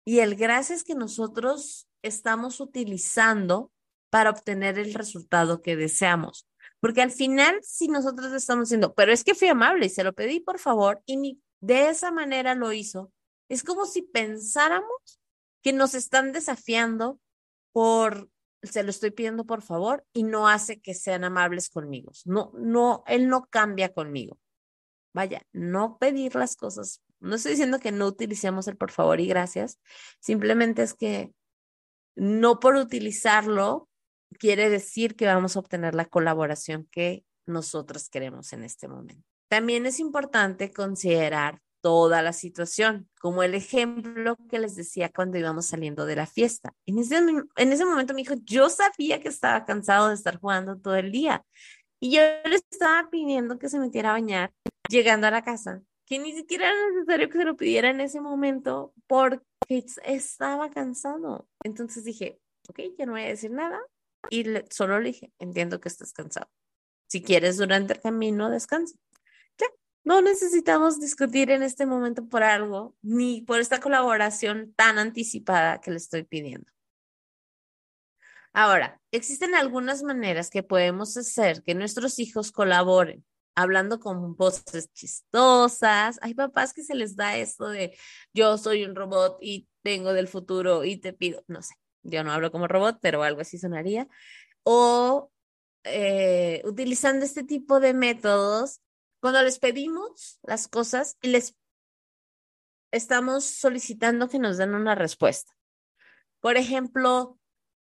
y 0.06 0.20
el 0.20 0.36
gracias 0.36 0.84
que 0.84 0.96
nosotros 0.96 1.88
estamos 2.04 2.60
utilizando 2.60 3.72
para 4.10 4.30
obtener 4.30 4.80
el 4.80 4.94
resultado 4.94 5.62
que 5.62 5.76
deseamos. 5.76 6.48
Porque 6.80 7.02
al 7.02 7.12
final, 7.12 7.60
si 7.64 7.88
nosotros 7.88 8.32
estamos 8.32 8.66
diciendo, 8.66 8.94
pero 8.94 9.12
es 9.12 9.24
que 9.24 9.36
fui 9.36 9.48
amable 9.48 9.88
y 9.88 9.90
se 9.90 10.04
lo 10.04 10.14
pedí 10.14 10.40
por 10.40 10.60
favor 10.60 11.02
y 11.06 11.18
ni 11.18 11.42
de 11.60 11.90
esa 11.90 12.12
manera 12.12 12.54
lo 12.54 12.72
hizo, 12.72 13.12
es 13.50 13.64
como 13.64 13.86
si 13.86 14.04
pensáramos 14.04 15.20
que 15.64 15.74
nos 15.74 15.96
están 15.96 16.32
desafiando 16.32 17.20
por 17.72 18.30
se 18.68 18.84
lo 18.84 18.90
estoy 18.90 19.12
pidiendo 19.12 19.46
por 19.46 19.62
favor 19.62 20.06
y 20.14 20.24
no 20.24 20.48
hace 20.48 20.80
que 20.80 20.94
sean 20.94 21.24
amables 21.24 21.70
conmigo. 21.70 22.12
No, 22.26 22.52
no, 22.58 23.04
él 23.08 23.28
no 23.30 23.48
cambia 23.50 23.94
conmigo. 23.94 24.40
Vaya, 25.14 25.42
no 25.54 25.98
pedir 25.98 26.36
las 26.36 26.58
cosas 26.58 27.02
No 27.22 27.36
estoy 27.36 27.52
diciendo 27.52 27.80
que 27.80 27.94
no 27.94 28.06
utilicemos 28.06 28.68
el 28.68 28.76
por 28.76 28.92
favor 28.92 29.22
y 29.22 29.28
gracias, 29.28 29.80
simplemente 30.20 30.84
es 30.84 30.94
que 30.94 31.32
no 32.16 32.60
por 32.60 32.76
utilizarlo 32.76 33.90
quiere 34.40 34.70
decir 34.70 35.16
que 35.16 35.26
vamos 35.26 35.56
a 35.56 35.60
obtener 35.60 35.96
la 35.96 36.06
colaboración 36.06 36.88
que 36.92 37.24
nosotros 37.46 38.10
queremos 38.10 38.52
en 38.54 38.64
este 38.64 38.88
momento. 38.88 39.24
También 39.48 39.86
es 39.86 40.00
importante 40.00 40.72
considerar 40.72 41.62
toda 41.86 42.24
la 42.24 42.34
situación, 42.34 43.08
como 43.20 43.44
el 43.44 43.54
ejemplo 43.54 44.38
que 44.50 44.58
les 44.58 44.76
decía 44.76 45.12
cuando 45.16 45.38
íbamos 45.38 45.68
saliendo 45.68 46.08
de 46.08 46.16
la 46.16 46.26
fiesta. 46.26 46.74
En 46.88 46.98
ese, 46.98 47.18
en 47.18 47.74
ese 47.74 47.86
momento 47.86 48.16
me 48.16 48.24
dijo, 48.24 48.34
yo 48.44 48.72
sabía 48.72 49.22
que 49.22 49.28
estaba 49.28 49.66
cansado 49.66 50.10
de 50.10 50.16
estar 50.16 50.40
jugando 50.40 50.80
todo 50.80 50.96
el 50.96 51.12
día 51.12 51.46
y 52.00 52.16
yo 52.16 52.22
le 52.44 52.56
estaba 52.56 53.08
pidiendo 53.12 53.60
que 53.60 53.70
se 53.70 53.78
metiera 53.78 54.10
a 54.10 54.14
bañar 54.14 54.52
llegando 54.90 55.28
a 55.28 55.32
la 55.32 55.44
casa, 55.44 55.84
que 56.08 56.18
ni 56.18 56.36
siquiera 56.36 56.72
era 56.72 56.90
necesario 56.90 57.30
que 57.30 57.38
se 57.38 57.46
lo 57.46 57.56
pidiera 57.56 57.92
en 57.92 58.02
ese 58.02 58.20
momento 58.20 58.92
porque 59.06 59.44
estaba 60.06 60.72
cansado. 60.72 61.48
Entonces 61.64 62.04
dije, 62.04 62.40
ok, 62.68 62.80
ya 62.98 63.06
no 63.06 63.12
voy 63.12 63.22
a 63.22 63.28
decir 63.28 63.52
nada 63.52 63.80
y 64.32 64.44
solo 64.72 65.00
le 65.00 65.10
dije, 65.10 65.34
entiendo 65.38 65.80
que 65.80 65.90
estás 65.90 66.14
cansado. 66.14 66.50
Si 67.06 67.22
quieres 67.22 67.58
durante 67.58 67.94
el 67.94 68.02
camino, 68.02 68.50
descansa. 68.50 68.98
No 70.06 70.22
necesitamos 70.22 71.00
discutir 71.00 71.50
en 71.50 71.64
este 71.64 71.88
momento 71.88 72.28
por 72.28 72.44
algo, 72.44 72.96
ni 73.02 73.42
por 73.42 73.60
esta 73.60 73.80
colaboración 73.80 74.72
tan 74.76 75.00
anticipada 75.00 75.82
que 75.82 75.90
le 75.90 75.98
estoy 75.98 76.24
pidiendo. 76.24 76.72
Ahora, 78.54 79.02
existen 79.12 79.56
algunas 79.56 80.04
maneras 80.04 80.52
que 80.52 80.62
podemos 80.62 81.18
hacer 81.18 81.64
que 81.64 81.74
nuestros 81.74 82.20
hijos 82.20 82.52
colaboren, 82.52 83.26
hablando 83.56 84.00
con 84.00 84.36
voces 84.36 84.94
chistosas. 84.94 86.20
Hay 86.22 86.36
papás 86.36 86.72
que 86.72 86.84
se 86.84 86.94
les 86.94 87.16
da 87.16 87.36
esto 87.36 87.68
de 87.68 87.98
yo 88.32 88.60
soy 88.60 88.86
un 88.86 88.96
robot 88.96 89.40
y 89.42 89.68
vengo 89.84 90.14
del 90.14 90.28
futuro 90.28 90.86
y 90.86 90.98
te 90.98 91.14
pido, 91.14 91.44
no 91.48 91.64
sé, 91.64 91.74
yo 92.04 92.24
no 92.24 92.32
hablo 92.32 92.52
como 92.52 92.68
robot, 92.68 93.00
pero 93.02 93.24
algo 93.24 93.42
así 93.42 93.58
sonaría. 93.58 94.08
O 94.62 95.32
eh, 95.84 96.62
utilizando 96.64 97.26
este 97.26 97.44
tipo 97.44 97.80
de 97.80 97.96
métodos 97.96 98.82
cuando 99.26 99.42
les 99.42 99.58
pedimos 99.58 100.38
las 100.44 100.68
cosas 100.68 101.18
y 101.20 101.30
les 101.30 101.58
estamos 102.92 103.44
solicitando 103.44 104.30
que 104.30 104.38
nos 104.38 104.58
den 104.58 104.76
una 104.76 104.94
respuesta. 104.94 105.52
Por 106.42 106.58
ejemplo, 106.58 107.40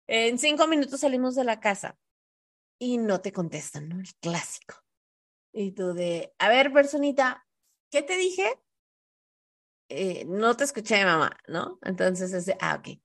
en 0.08 0.38
cinco 0.38 0.68
minutos 0.68 1.00
salimos 1.00 1.36
de 1.36 1.46
la 1.46 1.62
casa 1.62 1.98
y 2.78 2.98
no 2.98 3.22
te 3.22 3.32
contestan, 3.32 3.88
¿no? 3.88 4.02
El 4.02 4.14
clásico. 4.16 4.76
Y 5.54 5.72
tú 5.72 5.94
de, 5.94 6.34
a 6.38 6.50
ver, 6.50 6.74
personita, 6.74 7.48
¿qué 7.90 8.04
te 8.04 8.18
dije? 8.18 8.60
Eh, 9.88 10.26
no 10.26 10.58
te 10.58 10.66
escuché, 10.66 11.06
mamá, 11.06 11.38
¿no? 11.48 11.80
Entonces 11.84 12.34
es 12.34 12.46
de, 12.46 12.58
ah, 12.60 12.76
ok. 12.76 13.00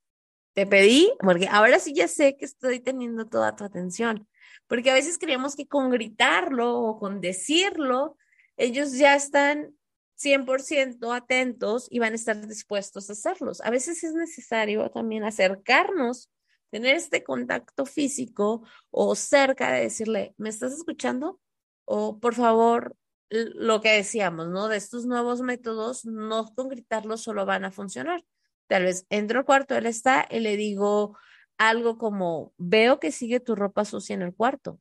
Te 0.53 0.67
pedí, 0.67 1.13
porque 1.21 1.47
ahora 1.47 1.79
sí 1.79 1.95
ya 1.95 2.09
sé 2.09 2.37
que 2.37 2.45
estoy 2.45 2.81
teniendo 2.81 3.29
toda 3.29 3.55
tu 3.55 3.63
atención. 3.63 4.29
Porque 4.67 4.91
a 4.91 4.95
veces 4.95 5.19
creemos 5.19 5.57
que 5.57 5.67
con 5.67 5.91
gritarlo 5.91 6.79
o 6.79 6.99
con 6.99 7.21
decirlo, 7.21 8.17
ellos 8.57 8.93
ya 8.93 9.15
están 9.15 9.75
100% 10.17 11.15
atentos 11.15 11.89
y 11.91 11.99
van 11.99 12.13
a 12.13 12.17
estar 12.17 12.47
dispuestos 12.47 13.09
a 13.09 13.13
hacerlos. 13.13 13.61
A 13.61 13.71
veces 13.71 14.03
es 14.03 14.15
necesario 14.15 14.91
también 14.91 15.25
acercarnos, 15.25 16.31
tener 16.71 16.97
este 16.97 17.23
contacto 17.23 17.87
físico 17.87 18.67
o 18.91 19.15
cerca 19.15 19.71
de 19.73 19.83
decirle, 19.83 20.35
¿me 20.39 20.49
estás 20.49 20.73
escuchando? 20.73 21.41
O 21.85 22.19
por 22.19 22.35
favor, 22.35 22.97
lo 23.29 23.81
que 23.81 23.91
decíamos, 23.91 24.49
¿no? 24.49 24.69
De 24.69 24.77
estos 24.77 25.07
nuevos 25.07 25.43
métodos, 25.43 26.05
no 26.05 26.53
con 26.55 26.69
gritarlo 26.69 27.17
solo 27.17 27.45
van 27.47 27.65
a 27.65 27.73
funcionar. 27.73 28.25
Tal 28.69 28.85
vez 28.85 29.07
entro 29.11 29.41
al 29.41 29.45
cuarto, 29.45 29.77
él 29.77 29.87
está 29.87 30.27
y 30.31 30.41
le 30.41 30.57
digo, 30.57 31.17
algo 31.59 31.99
como, 31.99 32.53
veo 32.57 33.01
que 33.01 33.13
sigue 33.13 33.41
tu 33.41 33.55
ropa 33.55 33.85
sucia 33.85 34.15
en 34.15 34.23
el 34.23 34.35
cuarto. 34.35 34.81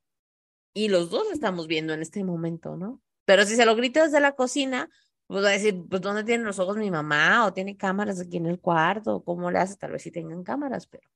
Y 0.73 0.89
los 0.89 1.09
dos 1.09 1.31
estamos 1.31 1.67
viendo 1.67 1.93
en 1.93 2.01
este 2.01 2.23
momento, 2.23 2.75
¿no? 2.75 3.01
Pero 3.25 3.45
si 3.45 3.55
se 3.55 3.65
lo 3.65 3.75
grito 3.75 4.03
desde 4.03 4.19
la 4.19 4.33
cocina, 4.33 4.89
pues 5.27 5.43
va 5.43 5.49
a 5.49 5.53
decir, 5.53 5.83
pues 5.89 6.01
¿dónde 6.01 6.23
tienen 6.23 6.45
los 6.45 6.59
ojos 6.59 6.77
mi 6.77 6.91
mamá? 6.91 7.45
¿O 7.45 7.53
tiene 7.53 7.77
cámaras 7.77 8.19
aquí 8.19 8.37
en 8.37 8.45
el 8.45 8.59
cuarto? 8.59 9.23
¿Cómo 9.23 9.49
le 9.49 9.59
hace? 9.59 9.77
Tal 9.77 9.91
vez 9.91 10.03
sí 10.03 10.11
tengan 10.11 10.43
cámaras, 10.43 10.87
pero 10.87 11.07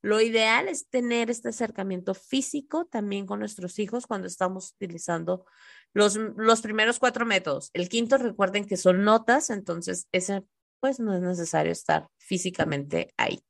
lo 0.00 0.20
ideal 0.20 0.68
es 0.68 0.88
tener 0.88 1.28
este 1.30 1.48
acercamiento 1.48 2.14
físico 2.14 2.86
también 2.86 3.26
con 3.26 3.40
nuestros 3.40 3.78
hijos 3.78 4.06
cuando 4.06 4.28
estamos 4.28 4.72
utilizando 4.72 5.44
los, 5.92 6.16
los 6.16 6.60
primeros 6.60 6.98
cuatro 6.98 7.26
métodos. 7.26 7.70
El 7.72 7.88
quinto, 7.88 8.16
recuerden 8.16 8.64
que 8.64 8.76
son 8.76 9.02
notas, 9.04 9.50
entonces 9.50 10.06
ese 10.12 10.44
pues 10.80 11.00
no 11.00 11.12
es 11.12 11.20
necesario 11.20 11.72
estar 11.72 12.08
físicamente 12.18 13.12
ahí. 13.16 13.40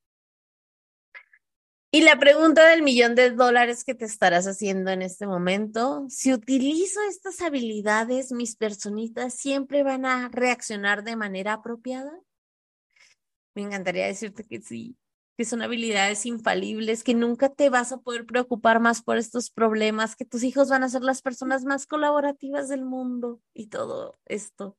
Y 1.91 2.03
la 2.03 2.19
pregunta 2.19 2.69
del 2.69 2.83
millón 2.83 3.15
de 3.15 3.31
dólares 3.31 3.83
que 3.83 3.95
te 3.95 4.05
estarás 4.05 4.47
haciendo 4.47 4.91
en 4.91 5.01
este 5.01 5.27
momento, 5.27 6.05
si 6.11 6.35
utilizo 6.35 7.01
estas 7.09 7.41
habilidades, 7.41 8.31
mis 8.31 8.57
personitas 8.57 9.33
siempre 9.33 9.83
van 9.83 10.05
a 10.05 10.29
reaccionar 10.29 11.03
de 11.03 11.17
manera 11.17 11.55
apropiada. 11.55 12.13
Me 13.55 13.63
encantaría 13.63 14.05
decirte 14.05 14.45
que 14.45 14.61
sí, 14.61 14.99
que 15.39 15.47
son 15.47 15.63
habilidades 15.63 16.27
infalibles, 16.27 17.03
que 17.03 17.15
nunca 17.15 17.49
te 17.49 17.71
vas 17.71 17.91
a 17.91 17.99
poder 17.99 18.27
preocupar 18.27 18.81
más 18.81 19.03
por 19.03 19.17
estos 19.17 19.51
problemas, 19.51 20.15
que 20.15 20.27
tus 20.27 20.43
hijos 20.43 20.69
van 20.69 20.85
a 20.85 20.91
ser 20.91 21.01
las 21.03 21.23
personas 21.23 21.65
más 21.65 21.87
colaborativas 21.87 22.69
del 22.69 22.85
mundo 22.85 23.41
y 23.55 23.69
todo 23.69 24.19
esto, 24.27 24.77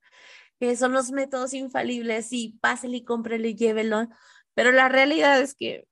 que 0.60 0.76
son 0.76 0.92
los 0.92 1.10
métodos 1.10 1.54
infalibles 1.54 2.28
y 2.30 2.56
pásele 2.60 2.98
y 2.98 3.04
cómprele 3.04 3.48
y 3.48 3.56
llévelo. 3.56 4.08
Pero 4.54 4.70
la 4.70 4.88
realidad 4.88 5.40
es 5.40 5.54
que 5.54 5.89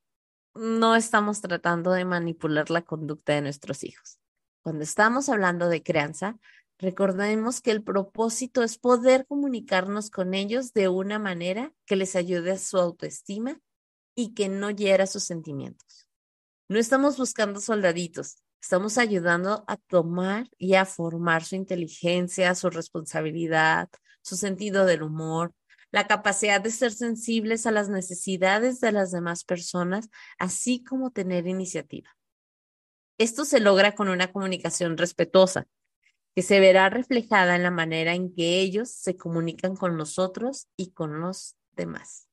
no 0.59 0.97
estamos 0.97 1.41
tratando 1.41 1.93
de 1.93 2.05
manipular 2.05 2.71
la 2.71 2.83
conducta 2.83 3.35
de 3.35 3.43
nuestros 3.43 3.85
hijos. 3.85 4.19
Cuando 4.63 4.83
estamos 4.83 5.29
hablando 5.29 5.69
de 5.69 5.83
crianza, 5.83 6.39
recordemos 6.79 7.61
que 7.61 7.71
el 7.71 7.83
propósito 7.83 8.63
es 8.63 8.79
poder 8.79 9.27
comunicarnos 9.27 10.11
con 10.11 10.35
ellos 10.35 10.73
de 10.73 10.89
una 10.89 11.19
manera 11.19 11.73
que 11.87 11.97
les 11.97 12.17
ayude 12.17 12.53
a 12.53 12.59
su 12.59 12.79
autoestima 12.79 13.61
y 14.15 14.35
que 14.35 14.49
no 14.49 14.71
hiera 14.71 15.07
sus 15.07 15.25
sentimientos. 15.25 16.09
No 16.69 16.79
estamos 16.79 17.17
buscando 17.17 17.61
soldaditos, 17.61 18.43
estamos 18.61 18.99
ayudando 18.99 19.65
a 19.67 19.77
tomar 19.77 20.49
y 20.59 20.75
a 20.75 20.85
formar 20.85 21.45
su 21.45 21.55
inteligencia, 21.55 22.55
su 22.55 22.69
responsabilidad, 22.69 23.89
su 24.23 24.37
sentido 24.37 24.85
del 24.85 25.03
humor, 25.03 25.55
la 25.91 26.07
capacidad 26.07 26.61
de 26.61 26.71
ser 26.71 26.93
sensibles 26.93 27.67
a 27.67 27.71
las 27.71 27.89
necesidades 27.89 28.81
de 28.81 28.93
las 28.93 29.11
demás 29.11 29.45
personas, 29.45 30.09
así 30.39 30.85
como 30.85 31.11
tener 31.11 31.47
iniciativa. 31.47 32.11
Esto 33.19 33.45
se 33.45 33.61
logra 33.61 33.95
con 33.95 34.09
una 34.09 34.31
comunicación 34.33 34.97
respetuosa, 34.97 35.67
que 36.35 36.43
se 36.43 36.61
verá 36.61 36.89
reflejada 36.89 37.57
en 37.57 37.65
la 37.65 37.71
manera 37.71 38.15
en 38.15 38.33
que 38.33 38.61
ellos 38.61 38.91
se 38.91 39.17
comunican 39.17 39.75
con 39.75 39.97
nosotros 39.97 40.69
y 40.77 40.93
con 40.93 41.21
los 41.21 41.57
demás. 41.73 42.29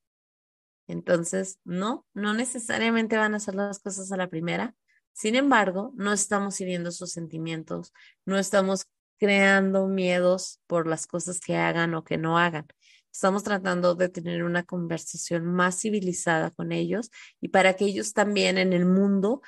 Entonces, 0.87 1.59
no, 1.63 2.05
no 2.13 2.33
necesariamente 2.33 3.17
van 3.17 3.33
a 3.33 3.37
hacer 3.37 3.55
las 3.55 3.79
cosas 3.79 4.11
a 4.11 4.17
la 4.17 4.27
primera. 4.27 4.75
Sin 5.13 5.35
embargo, 5.35 5.91
no 5.95 6.13
estamos 6.13 6.59
hiriendo 6.61 6.91
sus 6.91 7.11
sentimientos, 7.11 7.93
no 8.25 8.37
estamos 8.37 8.85
creando 9.17 9.87
miedos 9.87 10.59
por 10.67 10.87
las 10.87 11.07
cosas 11.07 11.39
que 11.39 11.55
hagan 11.55 11.95
o 11.95 12.03
que 12.03 12.17
no 12.17 12.37
hagan. 12.37 12.67
Estamos 13.15 13.43
tratando 13.43 13.95
de 13.95 14.09
tener 14.09 14.43
una 14.43 14.63
conversación 14.63 15.45
más 15.45 15.79
civilizada 15.79 16.51
con 16.51 16.73
ellos 16.73 17.11
y 17.39 17.47
para 17.47 17.73
que 17.73 17.85
ellos 17.85 18.11
también 18.11 18.57
en 18.57 18.73
el 18.73 18.85
mundo 18.85 19.41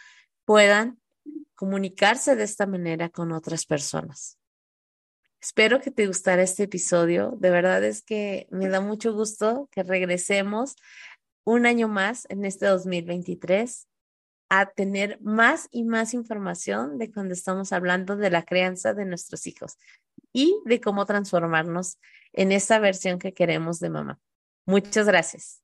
puedan 0.45 1.01
comunicarse 1.53 2.38
de 2.38 2.45
esta 2.45 2.65
manera 2.65 3.10
con 3.10 3.34
otras 3.34 3.65
personas. 3.65 4.39
Espero 5.41 5.82
que 5.82 5.91
te 5.91 6.08
gustara 6.08 6.43
este 6.43 6.63
episodio. 6.63 7.36
De 7.41 7.49
verdad 7.49 7.84
es 7.84 8.03
que 8.03 8.47
me 8.51 8.69
da 8.69 8.80
mucho 8.80 9.12
gusto 9.12 9.67
que 9.69 9.84
regresemos 9.84 10.77
un 11.43 11.65
año 11.65 11.89
más 11.89 12.25
en 12.30 12.45
este 12.45 12.67
2023 12.67 13.86
a 14.47 14.67
tener 14.67 15.19
más 15.19 15.67
y 15.71 15.84
más 15.84 16.13
información 16.13 16.97
de 16.97 17.12
cuando 17.12 17.34
estamos 17.34 17.73
hablando 17.73 18.15
de 18.15 18.30
la 18.30 18.43
crianza 18.43 18.93
de 18.93 19.03
nuestros 19.03 19.45
hijos 19.45 19.77
y 20.34 20.60
de 20.66 20.82
cómo 20.82 21.06
transformarnos 21.06 21.98
en 22.34 22.52
esa 22.52 22.80
versión 22.80 23.20
que 23.20 23.34
queremos 23.34 23.80
de 23.80 23.90
mamá. 23.90 24.20
Muchas 24.66 25.08
gracias. 25.08 25.62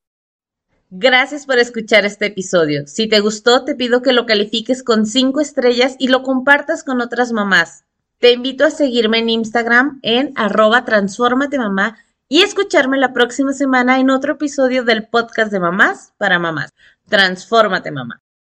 Gracias 0.90 1.46
por 1.46 1.58
escuchar 1.58 2.04
este 2.04 2.26
episodio. 2.26 2.86
Si 2.86 3.08
te 3.08 3.20
gustó, 3.20 3.64
te 3.64 3.74
pido 3.74 4.02
que 4.02 4.12
lo 4.12 4.26
califiques 4.26 4.82
con 4.82 5.06
cinco 5.06 5.40
estrellas 5.40 5.96
y 5.98 6.08
lo 6.08 6.22
compartas 6.22 6.84
con 6.84 7.00
otras 7.00 7.32
mamás. 7.32 7.84
Te 8.18 8.32
invito 8.32 8.64
a 8.64 8.70
seguirme 8.70 9.18
en 9.18 9.28
Instagram 9.28 9.98
en 10.02 10.32
arroba 10.36 10.84
transformate 10.84 11.58
mamá 11.58 11.98
y 12.28 12.42
escucharme 12.42 12.96
la 12.98 13.12
próxima 13.12 13.52
semana 13.52 13.98
en 13.98 14.10
otro 14.10 14.34
episodio 14.34 14.84
del 14.84 15.08
podcast 15.08 15.52
de 15.52 15.60
mamás 15.60 16.12
para 16.16 16.38
mamás. 16.38 16.72
Transfórmate 17.08 17.90
mamá. 17.90 18.23